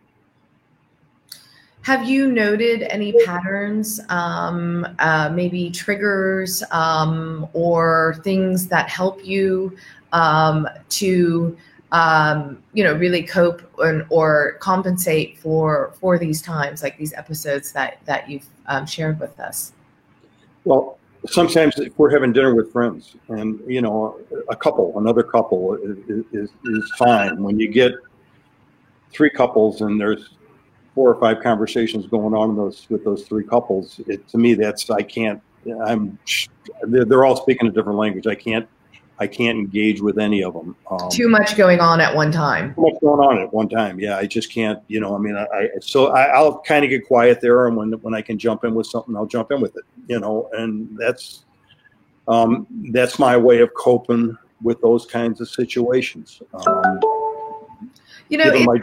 have 1.83 2.09
you 2.09 2.31
noted 2.31 2.83
any 2.85 3.13
patterns, 3.25 4.01
um, 4.09 4.87
uh, 5.01 5.31
maybe 5.31 5.69
triggers, 5.69 6.63
um, 6.71 7.49
or 7.55 8.21
things 8.23 8.69
that 8.69 8.89
help 8.89 9.25
you 9.25 9.77
um, 10.13 10.69
to 10.91 11.57
um, 11.93 12.63
you 12.73 12.83
know, 12.83 12.95
really 12.95 13.23
cope 13.23 13.63
and, 13.79 14.05
or 14.09 14.57
compensate 14.61 15.39
for 15.39 15.93
for 16.01 16.19
these 16.19 16.41
times, 16.43 16.83
like 16.83 16.97
these 16.99 17.13
episodes 17.13 17.71
that 17.73 17.99
that 18.07 18.29
you've 18.29 18.47
um, 18.67 18.87
shared 18.87 19.21
with 19.21 19.39
us? 19.39 19.73
Well, 20.65 20.99
sometimes 21.27 21.79
if 21.79 21.97
we're 21.99 22.11
having 22.11 22.33
dinner 22.33 22.55
with 22.55 22.73
friends, 22.73 23.15
and 23.29 23.61
you 23.67 23.83
know, 23.83 24.19
a 24.49 24.57
couple, 24.57 24.99
another 24.99 25.23
couple 25.23 25.75
is 25.75 26.25
is, 26.33 26.51
is 26.65 26.93
fine. 26.97 27.43
When 27.43 27.61
you 27.61 27.69
get 27.69 27.93
three 29.13 29.31
couples 29.31 29.83
and 29.83 30.01
there's 30.01 30.31
four 30.95 31.11
or 31.11 31.21
five 31.21 31.43
conversations 31.43 32.07
going 32.07 32.35
on 32.35 32.57
those 32.57 32.87
with 32.89 33.05
those 33.05 33.25
three 33.25 33.45
couples, 33.45 34.01
it, 34.07 34.27
to 34.29 34.39
me 34.39 34.55
that's 34.55 34.89
I 34.89 35.03
can't. 35.03 35.43
I'm 35.85 36.19
they're, 36.85 37.05
they're 37.05 37.25
all 37.27 37.37
speaking 37.37 37.69
a 37.69 37.71
different 37.71 37.99
language. 37.99 38.27
I 38.27 38.35
can't 38.35 38.67
I 39.19 39.27
can't 39.27 39.59
engage 39.59 40.01
with 40.01 40.19
any 40.19 40.43
of 40.43 40.55
them. 40.55 40.75
Um, 40.91 41.09
too 41.11 41.29
much 41.29 41.57
going 41.57 41.81
on 41.81 42.01
at 42.01 42.15
one 42.15 42.33
time. 42.33 42.75
Too 42.75 42.83
much 42.83 43.01
going 43.01 43.21
on 43.21 43.39
at 43.39 43.53
one 43.53 43.69
time. 43.69 44.01
Yeah, 44.01 44.17
I 44.17 44.27
just 44.27 44.53
can't. 44.53 44.83
You 44.89 45.01
know, 45.01 45.15
I 45.15 45.19
mean, 45.19 45.37
I, 45.37 45.45
I 45.45 45.69
so 45.81 46.09
I, 46.09 46.41
will 46.41 46.59
kind 46.61 46.85
of 46.85 46.91
get 46.91 47.07
quiet 47.07 47.41
there, 47.41 47.67
and 47.67 47.77
when 47.77 47.93
when 48.01 48.15
I 48.15 48.23
can 48.23 48.39
jump 48.39 48.65
in 48.65 48.75
with 48.75 48.87
something, 48.87 49.15
I'll 49.15 49.27
jump 49.27 49.53
in 49.53 49.61
with 49.61 49.77
it. 49.77 49.85
You 50.09 50.19
know, 50.19 50.49
and 50.53 50.97
that's 50.99 51.45
um, 52.27 52.67
that's 52.91 53.19
my 53.19 53.37
way 53.37 53.61
of 53.61 53.73
coping 53.75 54.37
with 54.63 54.81
those 54.81 55.07
kinds 55.07 55.41
of 55.41 55.49
situations. 55.49 56.41
Um, 56.55 57.01
you 58.29 58.39
know, 58.39 58.45
it, 58.45 58.65
my, 58.65 58.79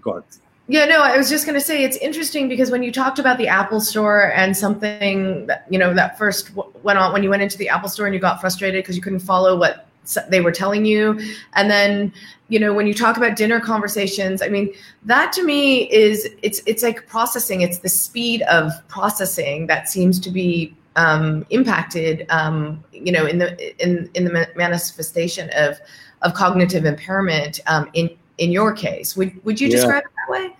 go 0.00 0.10
ahead. 0.12 0.24
Yeah, 0.70 0.84
no, 0.84 1.00
I 1.00 1.16
was 1.16 1.30
just 1.30 1.46
going 1.46 1.58
to 1.58 1.64
say 1.64 1.82
it's 1.82 1.96
interesting 1.96 2.46
because 2.46 2.70
when 2.70 2.82
you 2.82 2.92
talked 2.92 3.18
about 3.18 3.38
the 3.38 3.48
Apple 3.48 3.80
Store 3.80 4.30
and 4.32 4.54
something 4.54 5.46
that, 5.46 5.66
you 5.70 5.78
know, 5.78 5.94
that 5.94 6.18
first 6.18 6.50
went 6.82 6.98
on 6.98 7.10
when 7.14 7.22
you 7.22 7.30
went 7.30 7.42
into 7.42 7.56
the 7.56 7.70
Apple 7.70 7.88
Store 7.88 8.04
and 8.04 8.14
you 8.14 8.20
got 8.20 8.38
frustrated 8.38 8.84
because 8.84 8.94
you 8.94 9.00
couldn't 9.00 9.20
follow 9.20 9.58
what 9.58 9.88
they 10.28 10.42
were 10.42 10.52
telling 10.52 10.84
you. 10.84 11.18
And 11.54 11.70
then, 11.70 12.12
you 12.48 12.58
know, 12.58 12.74
when 12.74 12.86
you 12.86 12.92
talk 12.92 13.16
about 13.16 13.34
dinner 13.34 13.60
conversations, 13.60 14.42
I 14.42 14.48
mean, 14.48 14.74
that 15.04 15.32
to 15.32 15.42
me 15.42 15.90
is 15.90 16.28
it's 16.42 16.60
it's 16.66 16.82
like 16.82 17.06
processing. 17.06 17.62
It's 17.62 17.78
the 17.78 17.88
speed 17.88 18.42
of 18.42 18.72
processing 18.88 19.68
that 19.68 19.88
seems 19.88 20.20
to 20.20 20.30
be 20.30 20.74
um, 20.96 21.46
impacted, 21.48 22.26
um, 22.28 22.84
you 22.92 23.12
know, 23.12 23.24
in 23.24 23.38
the 23.38 23.82
in 23.82 24.10
in 24.12 24.24
the 24.24 24.48
manifestation 24.54 25.48
of 25.54 25.78
of 26.20 26.34
cognitive 26.34 26.84
impairment 26.84 27.60
um, 27.66 27.88
in 27.94 28.10
in 28.36 28.52
your 28.52 28.72
case. 28.74 29.16
Would 29.16 29.42
would 29.44 29.58
you 29.58 29.68
yeah. 29.68 29.76
describe 29.76 30.04
it 30.04 30.10
that 30.26 30.30
way? 30.30 30.54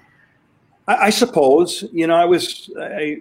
I, 0.88 1.06
I, 1.06 1.10
suppose. 1.10 1.84
You 1.92 2.08
know, 2.08 2.16
I 2.16 2.24
was 2.24 2.70
I, 2.80 3.18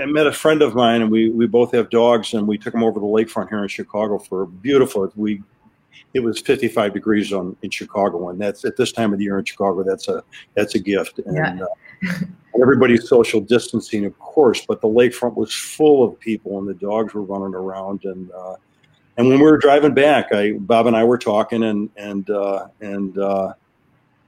I 0.00 0.04
met 0.06 0.26
a 0.26 0.32
friend 0.32 0.60
of 0.60 0.74
mine, 0.74 1.02
and 1.02 1.10
we 1.10 1.30
we 1.30 1.46
both 1.46 1.72
have 1.72 1.88
dogs, 1.88 2.34
and 2.34 2.46
we 2.46 2.58
took 2.58 2.72
them 2.72 2.82
over 2.82 3.00
the 3.00 3.06
lakefront 3.06 3.48
here 3.48 3.62
in 3.62 3.68
Chicago 3.68 4.18
for 4.18 4.44
beautiful. 4.44 5.10
We 5.16 5.42
it 6.12 6.20
was 6.20 6.40
55 6.40 6.94
degrees 6.94 7.32
on 7.32 7.56
in 7.62 7.70
Chicago, 7.70 8.28
and 8.28 8.40
that's 8.40 8.64
at 8.64 8.76
this 8.76 8.92
time 8.92 9.12
of 9.12 9.18
the 9.18 9.24
year 9.24 9.38
in 9.38 9.44
Chicago. 9.44 9.82
That's 9.82 10.08
a 10.08 10.22
that's 10.54 10.74
a 10.74 10.78
gift. 10.78 11.20
And, 11.20 11.36
yeah. 11.36 11.64
uh, 11.64 12.24
everybody's 12.60 13.08
social 13.08 13.40
distancing, 13.40 14.04
of 14.04 14.18
course, 14.18 14.64
but 14.66 14.80
the 14.80 14.88
lakefront 14.88 15.36
was 15.36 15.54
full 15.54 16.04
of 16.04 16.18
people, 16.18 16.58
and 16.58 16.66
the 16.66 16.74
dogs 16.74 17.14
were 17.14 17.22
running 17.22 17.54
around, 17.54 18.04
and 18.04 18.30
uh, 18.32 18.56
and 19.18 19.28
when 19.28 19.38
we 19.38 19.44
were 19.44 19.58
driving 19.58 19.94
back, 19.94 20.32
I 20.32 20.52
Bob 20.52 20.86
and 20.86 20.96
I 20.96 21.04
were 21.04 21.18
talking, 21.18 21.62
and 21.62 21.90
and 21.96 22.28
uh, 22.30 22.68
and 22.80 23.18
uh, 23.18 23.52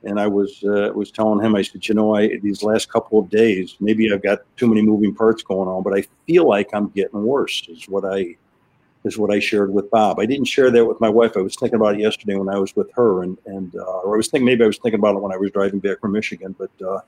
and 0.05 0.21
I 0.21 0.27
was 0.27 0.63
uh, 0.65 0.93
was 0.95 1.11
telling 1.11 1.45
him, 1.45 1.57
I 1.57 1.63
said, 1.63 1.87
you 1.89 1.95
know, 1.95 2.15
I 2.15 2.39
these 2.39 2.63
last 2.63 2.91
couple 2.91 3.19
of 3.19 3.29
days, 3.29 3.77
maybe 3.81 4.13
I've 4.13 4.23
got 4.23 4.41
too 4.57 4.69
many 4.69 4.83
moving 4.83 5.15
parts 5.15 5.43
going 5.43 5.69
on, 5.69 5.83
but 5.83 5.95
I 5.95 6.05
feel 6.27 6.47
like 6.47 6.71
I'm 6.73 6.89
getting 6.89 7.23
worse. 7.23 7.67
Is 7.69 7.89
what 7.89 8.05
I 8.05 8.37
is 9.05 9.19
what 9.19 9.31
I 9.31 9.39
shared 9.39 9.73
with 9.73 9.91
Bob. 9.91 10.19
I 10.19 10.27
didn't 10.27 10.47
share 10.47 10.71
that 10.71 10.85
with 10.85 11.01
my 11.01 11.09
wife. 11.09 11.37
I 11.37 11.41
was 11.41 11.57
thinking 11.57 11.77
about 11.77 11.95
it 11.95 12.01
yesterday 12.01 12.37
when 12.37 12.49
I 12.49 12.59
was 12.59 12.75
with 12.77 12.91
her, 12.93 13.23
and 13.23 13.37
and 13.47 13.75
uh, 13.75 14.01
or 14.05 14.15
I 14.15 14.17
was 14.19 14.29
thinking 14.29 14.47
maybe 14.47 14.65
I 14.65 14.69
was 14.69 14.79
thinking 14.79 15.01
about 15.01 15.17
it 15.17 15.23
when 15.23 15.33
I 15.33 15.37
was 15.37 15.51
driving 15.51 15.81
back 15.81 16.01
from 16.01 16.13
Michigan, 16.13 16.55
but 16.59 16.71
uh, 16.87 17.01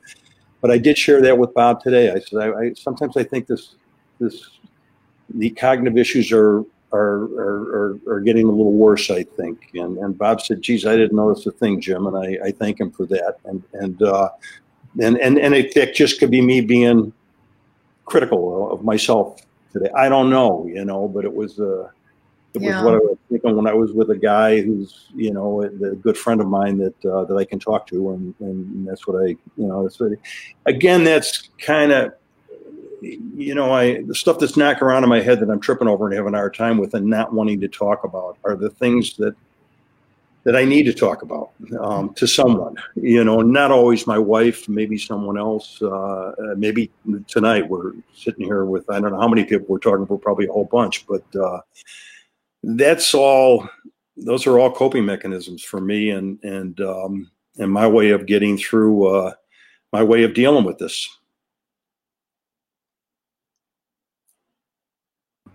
but 0.61 0.70
I 0.70 0.79
did 0.79 0.98
share 0.98 1.20
that 1.22 1.38
with 1.38 1.55
Bob 1.55 1.83
today. 1.83 2.11
I 2.11 2.18
said, 2.18 2.40
I, 2.40 2.59
I 2.59 2.72
sometimes 2.74 3.16
I 3.16 3.22
think 3.22 3.46
this 3.46 3.76
this 4.18 4.50
the 5.35 5.50
cognitive 5.50 5.96
issues 5.96 6.33
are 6.33 6.64
are, 6.92 7.22
are, 7.22 7.98
are, 8.09 8.20
getting 8.20 8.46
a 8.46 8.50
little 8.50 8.72
worse, 8.72 9.11
I 9.11 9.22
think. 9.22 9.70
And, 9.74 9.98
and 9.98 10.16
Bob 10.16 10.40
said, 10.40 10.61
geez, 10.62 10.87
I 10.87 10.96
didn't 10.96 11.16
notice 11.16 11.46
a 11.46 11.53
thing, 11.53 11.81
Jim. 11.81 12.07
And 12.07 12.16
I, 12.16 12.48
I 12.48 12.50
thank 12.50 12.81
him 12.81 12.90
for 12.90 13.07
that. 13.07 13.37
And, 13.44 13.62
and, 13.74 14.03
uh, 14.03 14.31
and, 15.00 15.16
and, 15.18 15.38
and 15.38 15.55
it, 15.55 15.76
it 15.76 15.94
just 15.94 16.18
could 16.18 16.31
be 16.31 16.40
me 16.40 16.61
being 16.61 17.12
critical 18.05 18.72
of 18.72 18.85
myself 18.85 19.40
today. 19.72 19.90
I 19.96 20.09
don't 20.09 20.31
know, 20.31 20.66
you 20.66 20.85
know, 20.85 21.07
but 21.07 21.24
it 21.24 21.33
was, 21.33 21.61
uh, 21.61 21.88
it 22.55 22.62
yeah. 22.62 22.83
was 22.83 22.85
what 22.85 22.94
I 22.94 22.98
was 22.98 23.18
thinking 23.31 23.57
when 23.57 23.66
I 23.68 23.74
was 23.74 23.92
with 23.92 24.11
a 24.11 24.16
guy 24.16 24.61
who's, 24.61 25.07
you 25.14 25.33
know, 25.33 25.62
a, 25.62 25.66
a 25.66 25.94
good 25.94 26.18
friend 26.18 26.40
of 26.40 26.48
mine 26.48 26.79
that 26.79 27.05
uh, 27.05 27.24
that 27.24 27.37
I 27.37 27.44
can 27.44 27.61
talk 27.61 27.87
to, 27.88 28.11
and, 28.11 28.35
and 28.40 28.88
that's 28.88 29.07
what 29.07 29.22
I, 29.22 29.29
you 29.29 29.68
know, 29.68 29.85
that's 29.85 30.00
what. 30.00 30.11
again, 30.66 31.05
that's 31.05 31.50
kind 31.61 31.92
of, 31.92 32.12
you 33.02 33.54
know, 33.54 33.72
I 33.72 34.02
the 34.02 34.14
stuff 34.14 34.38
that's 34.38 34.56
knocking 34.56 34.84
around 34.84 35.04
in 35.04 35.10
my 35.10 35.20
head 35.20 35.40
that 35.40 35.50
I'm 35.50 35.60
tripping 35.60 35.88
over 35.88 36.06
and 36.06 36.16
having 36.16 36.34
a 36.34 36.38
hard 36.38 36.54
time 36.54 36.78
with, 36.78 36.94
and 36.94 37.06
not 37.06 37.32
wanting 37.32 37.60
to 37.60 37.68
talk 37.68 38.04
about, 38.04 38.38
are 38.44 38.56
the 38.56 38.70
things 38.70 39.16
that 39.16 39.34
that 40.44 40.56
I 40.56 40.64
need 40.64 40.84
to 40.84 40.94
talk 40.94 41.22
about 41.22 41.50
um, 41.78 42.14
to 42.14 42.26
someone. 42.26 42.76
You 42.96 43.24
know, 43.24 43.42
not 43.42 43.70
always 43.70 44.06
my 44.06 44.18
wife, 44.18 44.68
maybe 44.68 44.96
someone 44.96 45.38
else. 45.38 45.80
Uh, 45.82 46.32
maybe 46.56 46.90
tonight 47.26 47.68
we're 47.68 47.92
sitting 48.14 48.44
here 48.44 48.64
with 48.64 48.88
I 48.90 49.00
don't 49.00 49.12
know 49.12 49.20
how 49.20 49.28
many 49.28 49.44
people 49.44 49.66
we're 49.68 49.78
talking 49.78 50.06
for, 50.06 50.18
probably 50.18 50.46
a 50.46 50.52
whole 50.52 50.64
bunch, 50.64 51.06
but 51.06 51.24
uh, 51.36 51.60
that's 52.62 53.14
all. 53.14 53.68
Those 54.16 54.46
are 54.46 54.58
all 54.58 54.70
coping 54.70 55.04
mechanisms 55.04 55.62
for 55.62 55.80
me, 55.80 56.10
and 56.10 56.38
and 56.42 56.80
um, 56.80 57.30
and 57.58 57.72
my 57.72 57.86
way 57.86 58.10
of 58.10 58.26
getting 58.26 58.56
through. 58.56 59.06
Uh, 59.06 59.32
my 59.92 60.02
way 60.02 60.22
of 60.22 60.34
dealing 60.34 60.64
with 60.64 60.78
this. 60.78 61.08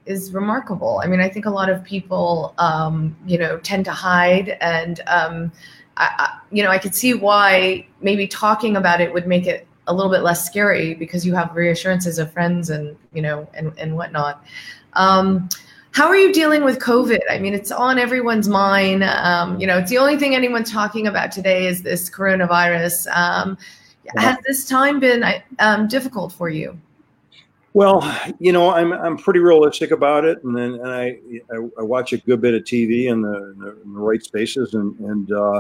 Is 0.06 0.34
remarkable. 0.34 1.02
I 1.04 1.08
mean, 1.08 1.20
I 1.20 1.30
think 1.30 1.46
a 1.46 1.50
lot 1.50 1.70
of 1.70 1.84
people, 1.84 2.54
um, 2.58 3.16
you 3.26 3.38
know, 3.38 3.58
tend 3.60 3.86
to 3.86 3.92
hide, 3.92 4.58
and 4.62 5.02
um, 5.08 5.52
I, 5.98 6.10
I, 6.18 6.40
you 6.52 6.64
know, 6.64 6.70
I 6.70 6.78
could 6.78 6.96
see 6.96 7.14
why 7.14 7.88
maybe 8.02 8.28
talking 8.28 8.76
about 8.78 9.02
it 9.02 9.14
would 9.14 9.28
make 9.28 9.48
it 9.48 9.68
a 9.88 9.94
little 9.94 10.12
bit 10.12 10.22
less 10.22 10.46
scary 10.46 10.94
because 10.96 11.26
you 11.26 11.36
have 11.36 11.56
reassurances 11.56 12.18
of 12.18 12.32
friends 12.34 12.70
and 12.70 12.96
you 13.14 13.22
know 13.22 13.48
and 13.54 13.74
and 13.78 13.96
whatnot. 13.96 14.44
Um, 14.94 15.50
how 15.92 16.08
are 16.08 16.18
you 16.18 16.34
dealing 16.34 16.66
with 16.66 16.80
COVID? 16.80 17.22
I 17.30 17.40
mean, 17.40 17.54
it's 17.54 17.72
on 17.72 17.98
everyone's 17.98 18.50
mind. 18.50 19.04
Um, 19.04 19.60
you 19.60 19.66
know, 19.66 19.78
it's 19.78 19.90
the 19.90 19.98
only 19.98 20.18
thing 20.18 20.36
anyone's 20.36 20.70
talking 20.70 21.08
about 21.08 21.32
today 21.32 21.68
is 21.68 21.84
this 21.84 22.10
coronavirus. 22.10 23.08
Um, 23.16 23.58
has 24.18 24.38
this 24.46 24.68
time 24.68 25.00
been 25.00 25.24
um, 25.60 25.88
difficult 25.88 26.34
for 26.34 26.50
you? 26.50 26.78
Well, 27.76 28.10
you 28.40 28.54
know, 28.54 28.70
I'm 28.70 28.94
I'm 28.94 29.18
pretty 29.18 29.42
realistic 29.42 29.92
about 29.92 30.24
it, 30.24 30.42
and 30.46 30.56
then 30.56 30.76
and 30.76 30.88
I, 30.88 31.20
I, 31.52 31.58
I 31.80 31.84
watch 31.84 32.14
a 32.14 32.18
good 32.20 32.40
bit 32.40 32.54
of 32.54 32.64
TV 32.64 33.08
in 33.08 33.22
the, 33.22 33.52
in 33.84 33.94
the, 33.94 34.00
right 34.00 34.24
spaces, 34.24 34.76
and 34.76 34.98
and 35.02 35.30
uh, 35.34 35.60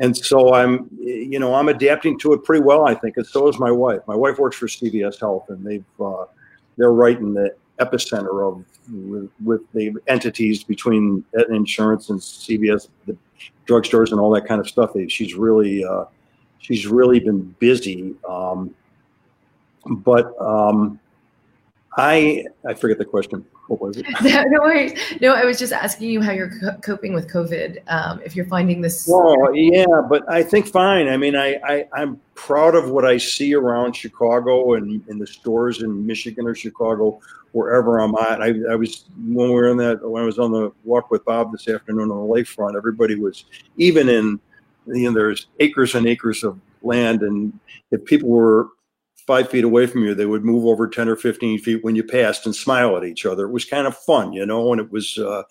and 0.00 0.14
so 0.14 0.52
I'm 0.52 0.90
you 1.00 1.38
know 1.38 1.54
I'm 1.54 1.70
adapting 1.70 2.18
to 2.18 2.34
it 2.34 2.44
pretty 2.44 2.62
well, 2.62 2.86
I 2.86 2.94
think, 2.94 3.16
and 3.16 3.26
so 3.26 3.48
is 3.48 3.58
my 3.58 3.70
wife. 3.70 4.02
My 4.06 4.14
wife 4.14 4.38
works 4.38 4.58
for 4.58 4.66
CVS 4.66 5.18
Health, 5.18 5.48
and 5.48 5.64
they've 5.64 5.82
uh, 5.98 6.26
they're 6.76 6.92
right 6.92 7.18
in 7.18 7.32
the 7.32 7.54
epicenter 7.78 8.46
of 8.46 8.62
with, 8.92 9.30
with 9.42 9.62
the 9.72 9.92
entities 10.08 10.62
between 10.62 11.24
insurance 11.48 12.10
and 12.10 12.20
CVS, 12.20 12.88
the 13.06 13.16
drugstores, 13.66 14.10
and 14.10 14.20
all 14.20 14.30
that 14.32 14.46
kind 14.46 14.60
of 14.60 14.68
stuff. 14.68 14.90
She's 15.08 15.34
really 15.34 15.86
uh, 15.86 16.04
she's 16.58 16.86
really 16.86 17.18
been 17.18 17.56
busy, 17.58 18.14
um, 18.28 18.74
but. 19.86 20.38
Um, 20.38 21.00
I 21.96 22.44
I 22.66 22.74
forget 22.74 22.98
the 22.98 23.04
question. 23.04 23.44
What 23.66 23.80
was 23.80 23.96
it? 23.96 24.06
no, 24.22 24.60
worries. 24.60 24.98
No, 25.20 25.34
I 25.34 25.44
was 25.44 25.58
just 25.58 25.72
asking 25.72 26.10
you 26.10 26.20
how 26.20 26.32
you're 26.32 26.50
co- 26.60 26.76
coping 26.82 27.12
with 27.12 27.28
COVID. 27.28 27.82
Um, 27.88 28.20
if 28.24 28.36
you're 28.36 28.46
finding 28.46 28.80
this. 28.80 29.08
Well, 29.08 29.54
yeah, 29.54 29.86
but 30.08 30.28
I 30.30 30.42
think 30.42 30.68
fine. 30.68 31.08
I 31.08 31.16
mean, 31.16 31.34
I, 31.34 31.56
I 31.64 31.88
I'm 31.92 32.20
proud 32.34 32.76
of 32.76 32.90
what 32.90 33.04
I 33.04 33.16
see 33.16 33.54
around 33.54 33.94
Chicago 33.94 34.74
and 34.74 35.02
in 35.08 35.18
the 35.18 35.26
stores 35.26 35.82
in 35.82 36.06
Michigan 36.06 36.46
or 36.46 36.54
Chicago, 36.54 37.20
wherever 37.52 37.98
I'm 37.98 38.14
at. 38.16 38.40
I, 38.40 38.54
I 38.70 38.76
was 38.76 39.06
when 39.16 39.48
we 39.48 39.54
were 39.54 39.68
in 39.68 39.76
that 39.78 40.08
when 40.08 40.22
I 40.22 40.26
was 40.26 40.38
on 40.38 40.52
the 40.52 40.70
walk 40.84 41.10
with 41.10 41.24
Bob 41.24 41.50
this 41.50 41.66
afternoon 41.68 42.10
on 42.10 42.28
the 42.28 42.34
lakefront. 42.34 42.76
Everybody 42.76 43.16
was 43.16 43.46
even 43.78 44.08
in 44.08 44.38
you 44.86 45.10
know 45.10 45.12
there's 45.12 45.48
acres 45.58 45.96
and 45.96 46.06
acres 46.06 46.44
of 46.44 46.58
land, 46.82 47.22
and 47.22 47.58
if 47.90 48.04
people 48.04 48.28
were 48.28 48.68
five 49.30 49.48
feet 49.48 49.62
away 49.62 49.86
from 49.86 50.02
you, 50.02 50.12
they 50.12 50.26
would 50.26 50.44
move 50.44 50.66
over 50.66 50.88
10 50.88 51.08
or 51.08 51.14
15 51.14 51.60
feet 51.60 51.84
when 51.84 51.94
you 51.94 52.02
passed 52.02 52.46
and 52.46 52.56
smile 52.56 52.96
at 52.96 53.04
each 53.04 53.24
other. 53.24 53.44
It 53.44 53.52
was 53.52 53.64
kind 53.64 53.86
of 53.86 53.96
fun, 53.96 54.32
you 54.32 54.44
know, 54.44 54.72
and 54.72 54.80
it 54.80 54.90
was, 54.90 55.16
uh, 55.18 55.44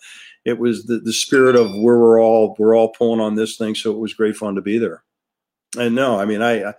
it 0.44 0.58
was 0.58 0.84
the, 0.84 0.98
the 0.98 1.14
spirit 1.14 1.56
of 1.56 1.70
where 1.70 1.98
we're 1.98 2.20
all, 2.20 2.54
we're 2.58 2.76
all 2.76 2.90
pulling 2.90 3.20
on 3.20 3.36
this 3.36 3.56
thing. 3.56 3.74
So 3.74 3.90
it 3.90 3.96
was 3.96 4.12
great 4.12 4.36
fun 4.36 4.54
to 4.56 4.60
be 4.60 4.76
there. 4.76 5.02
And 5.78 5.94
no, 5.94 6.20
I 6.20 6.26
mean, 6.26 6.42
I, 6.42 6.62
I, 6.62 6.74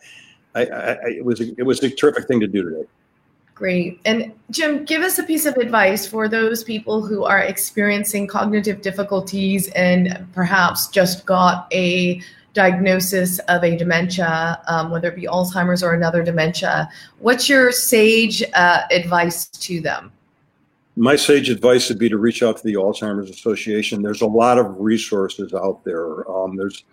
I, 0.53 0.63
I 0.63 0.97
it 1.07 1.25
was, 1.25 1.41
a, 1.41 1.51
it 1.57 1.63
was 1.63 1.81
a 1.81 1.89
terrific 1.89 2.27
thing 2.27 2.39
to 2.39 2.47
do 2.47 2.69
today. 2.69 2.87
Great. 3.55 3.99
And 4.05 4.31
Jim, 4.51 4.85
give 4.85 5.01
us 5.01 5.17
a 5.17 5.23
piece 5.23 5.47
of 5.47 5.55
advice 5.57 6.05
for 6.05 6.27
those 6.27 6.63
people 6.63 7.03
who 7.03 7.23
are 7.23 7.39
experiencing 7.39 8.27
cognitive 8.27 8.83
difficulties 8.83 9.69
and 9.69 10.27
perhaps 10.33 10.87
just 10.87 11.25
got 11.25 11.67
a 11.73 12.21
diagnosis 12.53 13.39
of 13.39 13.63
a 13.63 13.77
dementia, 13.77 14.61
um, 14.67 14.91
whether 14.91 15.09
it 15.09 15.15
be 15.15 15.23
Alzheimer's 15.23 15.83
or 15.83 15.93
another 15.93 16.23
dementia. 16.23 16.89
What's 17.19 17.47
your 17.47 17.71
sage 17.71 18.43
uh, 18.53 18.81
advice 18.91 19.47
to 19.47 19.79
them? 19.79 20.11
My 20.97 21.15
sage 21.15 21.49
advice 21.49 21.87
would 21.89 21.99
be 21.99 22.09
to 22.09 22.17
reach 22.17 22.43
out 22.43 22.57
to 22.57 22.63
the 22.63 22.73
Alzheimer's 22.73 23.29
Association. 23.29 24.01
There's 24.01 24.21
a 24.21 24.27
lot 24.27 24.57
of 24.57 24.77
resources 24.77 25.53
out 25.53 25.83
there. 25.85 26.29
Um, 26.29 26.57
there's, 26.57 26.83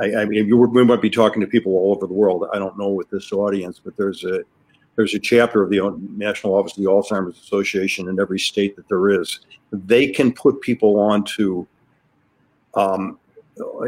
I, 0.00 0.22
I 0.22 0.24
mean, 0.24 0.48
we 0.72 0.84
might 0.84 1.02
be 1.02 1.10
talking 1.10 1.40
to 1.42 1.46
people 1.46 1.72
all 1.72 1.94
over 1.94 2.06
the 2.06 2.14
world. 2.14 2.46
I 2.52 2.58
don't 2.58 2.78
know 2.78 2.88
with 2.88 3.10
this 3.10 3.32
audience, 3.32 3.80
but 3.82 3.96
there's 3.96 4.24
a 4.24 4.40
there's 4.96 5.14
a 5.14 5.18
chapter 5.18 5.62
of 5.62 5.70
the 5.70 5.80
National 6.16 6.54
Office 6.54 6.76
of 6.76 6.84
the 6.84 6.90
Alzheimer's 6.90 7.38
Association 7.38 8.08
in 8.08 8.20
every 8.20 8.38
state 8.38 8.76
that 8.76 8.88
there 8.88 9.08
is. 9.08 9.40
They 9.70 10.08
can 10.08 10.32
put 10.32 10.60
people 10.60 11.00
onto 11.00 11.66
um, 12.74 13.18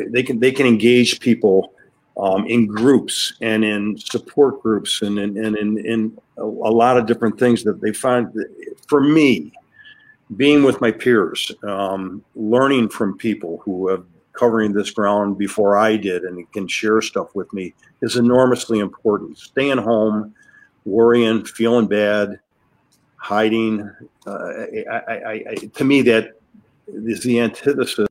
they 0.08 0.22
can 0.22 0.38
they 0.38 0.52
can 0.52 0.66
engage 0.66 1.20
people 1.20 1.72
um, 2.16 2.46
in 2.46 2.66
groups 2.66 3.34
and 3.40 3.64
in 3.64 3.98
support 3.98 4.62
groups 4.62 5.02
and 5.02 5.18
in, 5.18 5.36
and 5.36 5.56
in, 5.56 5.78
in 5.84 6.18
a, 6.36 6.44
lot 6.44 6.96
of 6.96 7.06
different 7.06 7.38
things 7.38 7.64
that 7.64 7.80
they 7.80 7.92
find 7.92 8.32
for 8.86 9.00
me 9.00 9.52
being 10.36 10.62
with 10.62 10.80
my 10.80 10.92
peers 10.92 11.50
um, 11.64 12.24
learning 12.36 12.88
from 12.88 13.18
people 13.18 13.60
who 13.64 13.88
have 13.88 14.04
covering 14.32 14.72
this 14.72 14.90
ground 14.90 15.38
before 15.38 15.76
i 15.76 15.96
did 15.96 16.24
and 16.24 16.50
can 16.52 16.66
share 16.66 17.00
stuff 17.00 17.34
with 17.34 17.52
me 17.52 17.72
is 18.04 18.16
enormously 18.16 18.78
important. 18.78 19.38
Staying 19.38 19.78
home 19.78 20.34
worrying 20.84 21.44
feeling 21.44 21.86
bad 21.86 22.38
hiding 23.16 23.90
uh, 24.26 24.30
I, 24.90 25.02
I, 25.08 25.44
I, 25.48 25.54
to 25.74 25.84
me 25.84 26.02
that 26.02 26.32
is 26.88 27.22
the 27.22 27.40
antithesis 27.40 28.06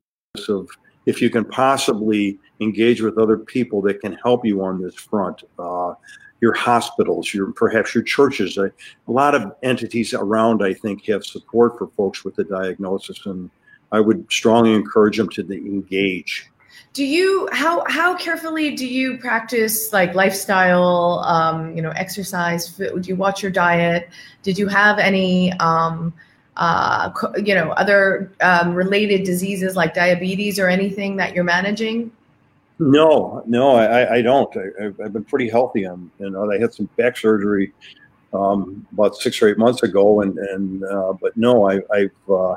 of 0.49 0.67
if 1.05 1.21
you 1.21 1.29
can 1.29 1.45
possibly 1.45 2.39
engage 2.59 3.01
with 3.01 3.17
other 3.17 3.37
people 3.37 3.81
that 3.81 4.01
can 4.01 4.13
help 4.23 4.45
you 4.45 4.63
on 4.63 4.81
this 4.81 4.95
front. 4.95 5.43
Uh, 5.59 5.93
your 6.41 6.53
hospitals, 6.53 7.33
your 7.33 7.53
perhaps 7.53 7.95
your 7.95 8.03
churches, 8.03 8.57
a, 8.57 8.65
a, 8.65 9.11
lot 9.11 9.33
of 9.33 9.55
entities 9.63 10.13
around, 10.13 10.61
I 10.61 10.73
think, 10.73 11.05
have 11.05 11.23
support 11.23 11.77
for 11.77 11.87
folks 11.87 12.25
with 12.25 12.35
the 12.35 12.43
diagnosis, 12.43 13.25
and 13.25 13.49
I 13.93 14.01
would 14.01 14.25
strongly 14.29 14.73
encourage 14.73 15.15
them 15.15 15.29
to 15.29 15.41
engage. 15.41 16.49
Do 16.91 17.05
you 17.05 17.47
how 17.53 17.85
how 17.87 18.15
carefully 18.17 18.75
do 18.75 18.85
you 18.85 19.17
practice 19.19 19.93
like 19.93 20.15
lifestyle, 20.15 21.19
um, 21.25 21.75
you 21.77 21.81
know, 21.81 21.91
exercise? 21.91 22.75
Do 22.75 23.01
you 23.03 23.15
watch 23.15 23.41
your 23.41 23.51
diet? 23.51 24.09
Did 24.43 24.57
you 24.57 24.67
have 24.67 24.99
any? 24.99 25.53
Um, 25.53 26.13
uh, 26.57 27.11
you 27.43 27.55
know, 27.55 27.71
other 27.71 28.31
um, 28.41 28.73
related 28.73 29.23
diseases 29.23 29.75
like 29.75 29.93
diabetes 29.93 30.59
or 30.59 30.67
anything 30.67 31.15
that 31.17 31.33
you're 31.33 31.43
managing? 31.43 32.11
No, 32.79 33.43
no, 33.45 33.75
I, 33.75 34.15
I 34.15 34.21
don't. 34.21 34.55
I, 34.57 34.83
have 35.03 35.13
been 35.13 35.23
pretty 35.23 35.49
healthy. 35.49 35.83
I'm, 35.83 36.11
you 36.19 36.29
know, 36.29 36.51
I 36.51 36.59
had 36.59 36.73
some 36.73 36.89
back 36.97 37.17
surgery 37.17 37.71
um, 38.33 38.85
about 38.91 39.15
six 39.15 39.41
or 39.41 39.49
eight 39.49 39.57
months 39.57 39.83
ago, 39.83 40.21
and 40.21 40.37
and 40.37 40.83
uh, 40.83 41.13
but 41.13 41.37
no, 41.37 41.69
I, 41.69 41.75
have 41.95 42.11
uh, 42.29 42.55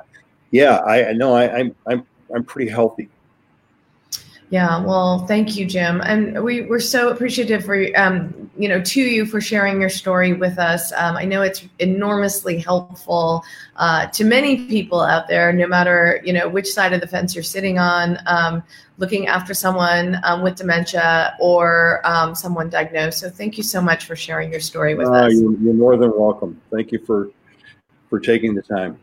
yeah, 0.50 0.76
I, 0.76 1.10
I 1.10 1.12
know 1.12 1.34
I, 1.34 1.58
I'm 1.58 1.76
I'm 1.86 2.06
I'm 2.34 2.44
pretty 2.44 2.70
healthy. 2.70 3.08
Yeah, 4.50 4.80
well, 4.80 5.26
thank 5.26 5.56
you, 5.56 5.66
Jim, 5.66 6.00
and 6.02 6.42
we 6.44 6.62
we're 6.62 6.78
so 6.78 7.08
appreciative 7.08 7.64
for 7.64 7.84
um, 7.96 8.48
you 8.56 8.68
know 8.68 8.80
to 8.80 9.00
you 9.00 9.26
for 9.26 9.40
sharing 9.40 9.80
your 9.80 9.90
story 9.90 10.34
with 10.34 10.56
us. 10.56 10.92
Um, 10.92 11.16
I 11.16 11.24
know 11.24 11.42
it's 11.42 11.64
enormously 11.80 12.58
helpful 12.58 13.42
uh, 13.74 14.06
to 14.06 14.24
many 14.24 14.66
people 14.66 15.00
out 15.00 15.26
there, 15.26 15.52
no 15.52 15.66
matter 15.66 16.20
you 16.24 16.32
know 16.32 16.48
which 16.48 16.68
side 16.68 16.92
of 16.92 17.00
the 17.00 17.08
fence 17.08 17.34
you're 17.34 17.42
sitting 17.42 17.80
on, 17.80 18.18
um, 18.26 18.62
looking 18.98 19.26
after 19.26 19.52
someone 19.52 20.20
um, 20.22 20.42
with 20.42 20.54
dementia 20.54 21.34
or 21.40 22.00
um, 22.04 22.32
someone 22.32 22.70
diagnosed. 22.70 23.18
So, 23.18 23.28
thank 23.28 23.56
you 23.56 23.64
so 23.64 23.82
much 23.82 24.04
for 24.04 24.14
sharing 24.14 24.52
your 24.52 24.60
story 24.60 24.94
with 24.94 25.08
uh, 25.08 25.12
us. 25.12 25.32
You're, 25.32 25.54
you're 25.54 25.74
more 25.74 25.96
than 25.96 26.16
welcome. 26.16 26.60
Thank 26.70 26.92
you 26.92 27.00
for 27.00 27.30
for 28.08 28.20
taking 28.20 28.54
the 28.54 28.62
time. 28.62 29.00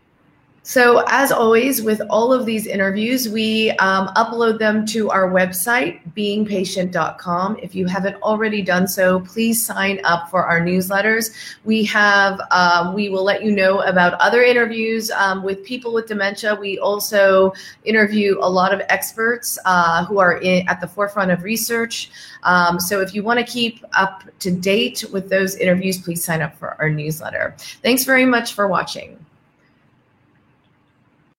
So, 0.66 1.04
as 1.10 1.30
always, 1.30 1.82
with 1.82 2.02
all 2.10 2.32
of 2.32 2.46
these 2.46 2.68
interviews, 2.68 3.28
we 3.28 3.72
um, 3.72 4.08
upload 4.16 4.60
them 4.60 4.86
to 4.88 5.10
our 5.10 5.30
website, 5.30 6.00
beingpatient.com. 6.16 7.58
If 7.62 7.76
you 7.76 7.86
haven't 7.86 8.16
already 8.24 8.62
done 8.62 8.88
so, 8.88 9.20
please 9.20 9.64
sign 9.64 10.00
up 10.06 10.30
for 10.30 10.46
our 10.46 10.62
newsletters. 10.62 11.32
We 11.66 11.84
have, 11.84 12.40
um, 12.52 12.94
we 12.94 13.10
will 13.10 13.26
let 13.26 13.44
you 13.44 13.52
know 13.52 13.82
about 13.82 14.14
other 14.22 14.42
interviews 14.42 15.12
um, 15.12 15.44
with 15.44 15.66
people 15.66 15.92
with 15.94 16.08
dementia. 16.08 16.56
We 16.56 16.80
also 16.80 17.52
interview 17.84 18.38
a 18.40 18.50
lot 18.50 18.74
of 18.74 18.82
experts 18.88 19.60
uh, 19.66 20.06
who 20.06 20.20
are 20.20 20.38
in, 20.38 20.66
at 20.70 20.80
the 20.80 20.88
forefront 20.88 21.30
of 21.32 21.44
research. 21.44 22.10
Um, 22.44 22.80
so, 22.80 23.02
if 23.02 23.14
you 23.14 23.22
want 23.22 23.38
to 23.38 23.46
keep 23.46 23.84
up 23.92 24.24
to 24.40 24.50
date 24.50 25.04
with 25.12 25.30
those 25.30 25.58
interviews, 25.58 25.98
please 26.02 26.24
sign 26.24 26.42
up 26.42 26.56
for 26.56 26.82
our 26.82 26.90
newsletter. 26.90 27.54
Thanks 27.82 28.06
very 28.06 28.26
much 28.26 28.54
for 28.54 28.70
watching. 28.70 29.20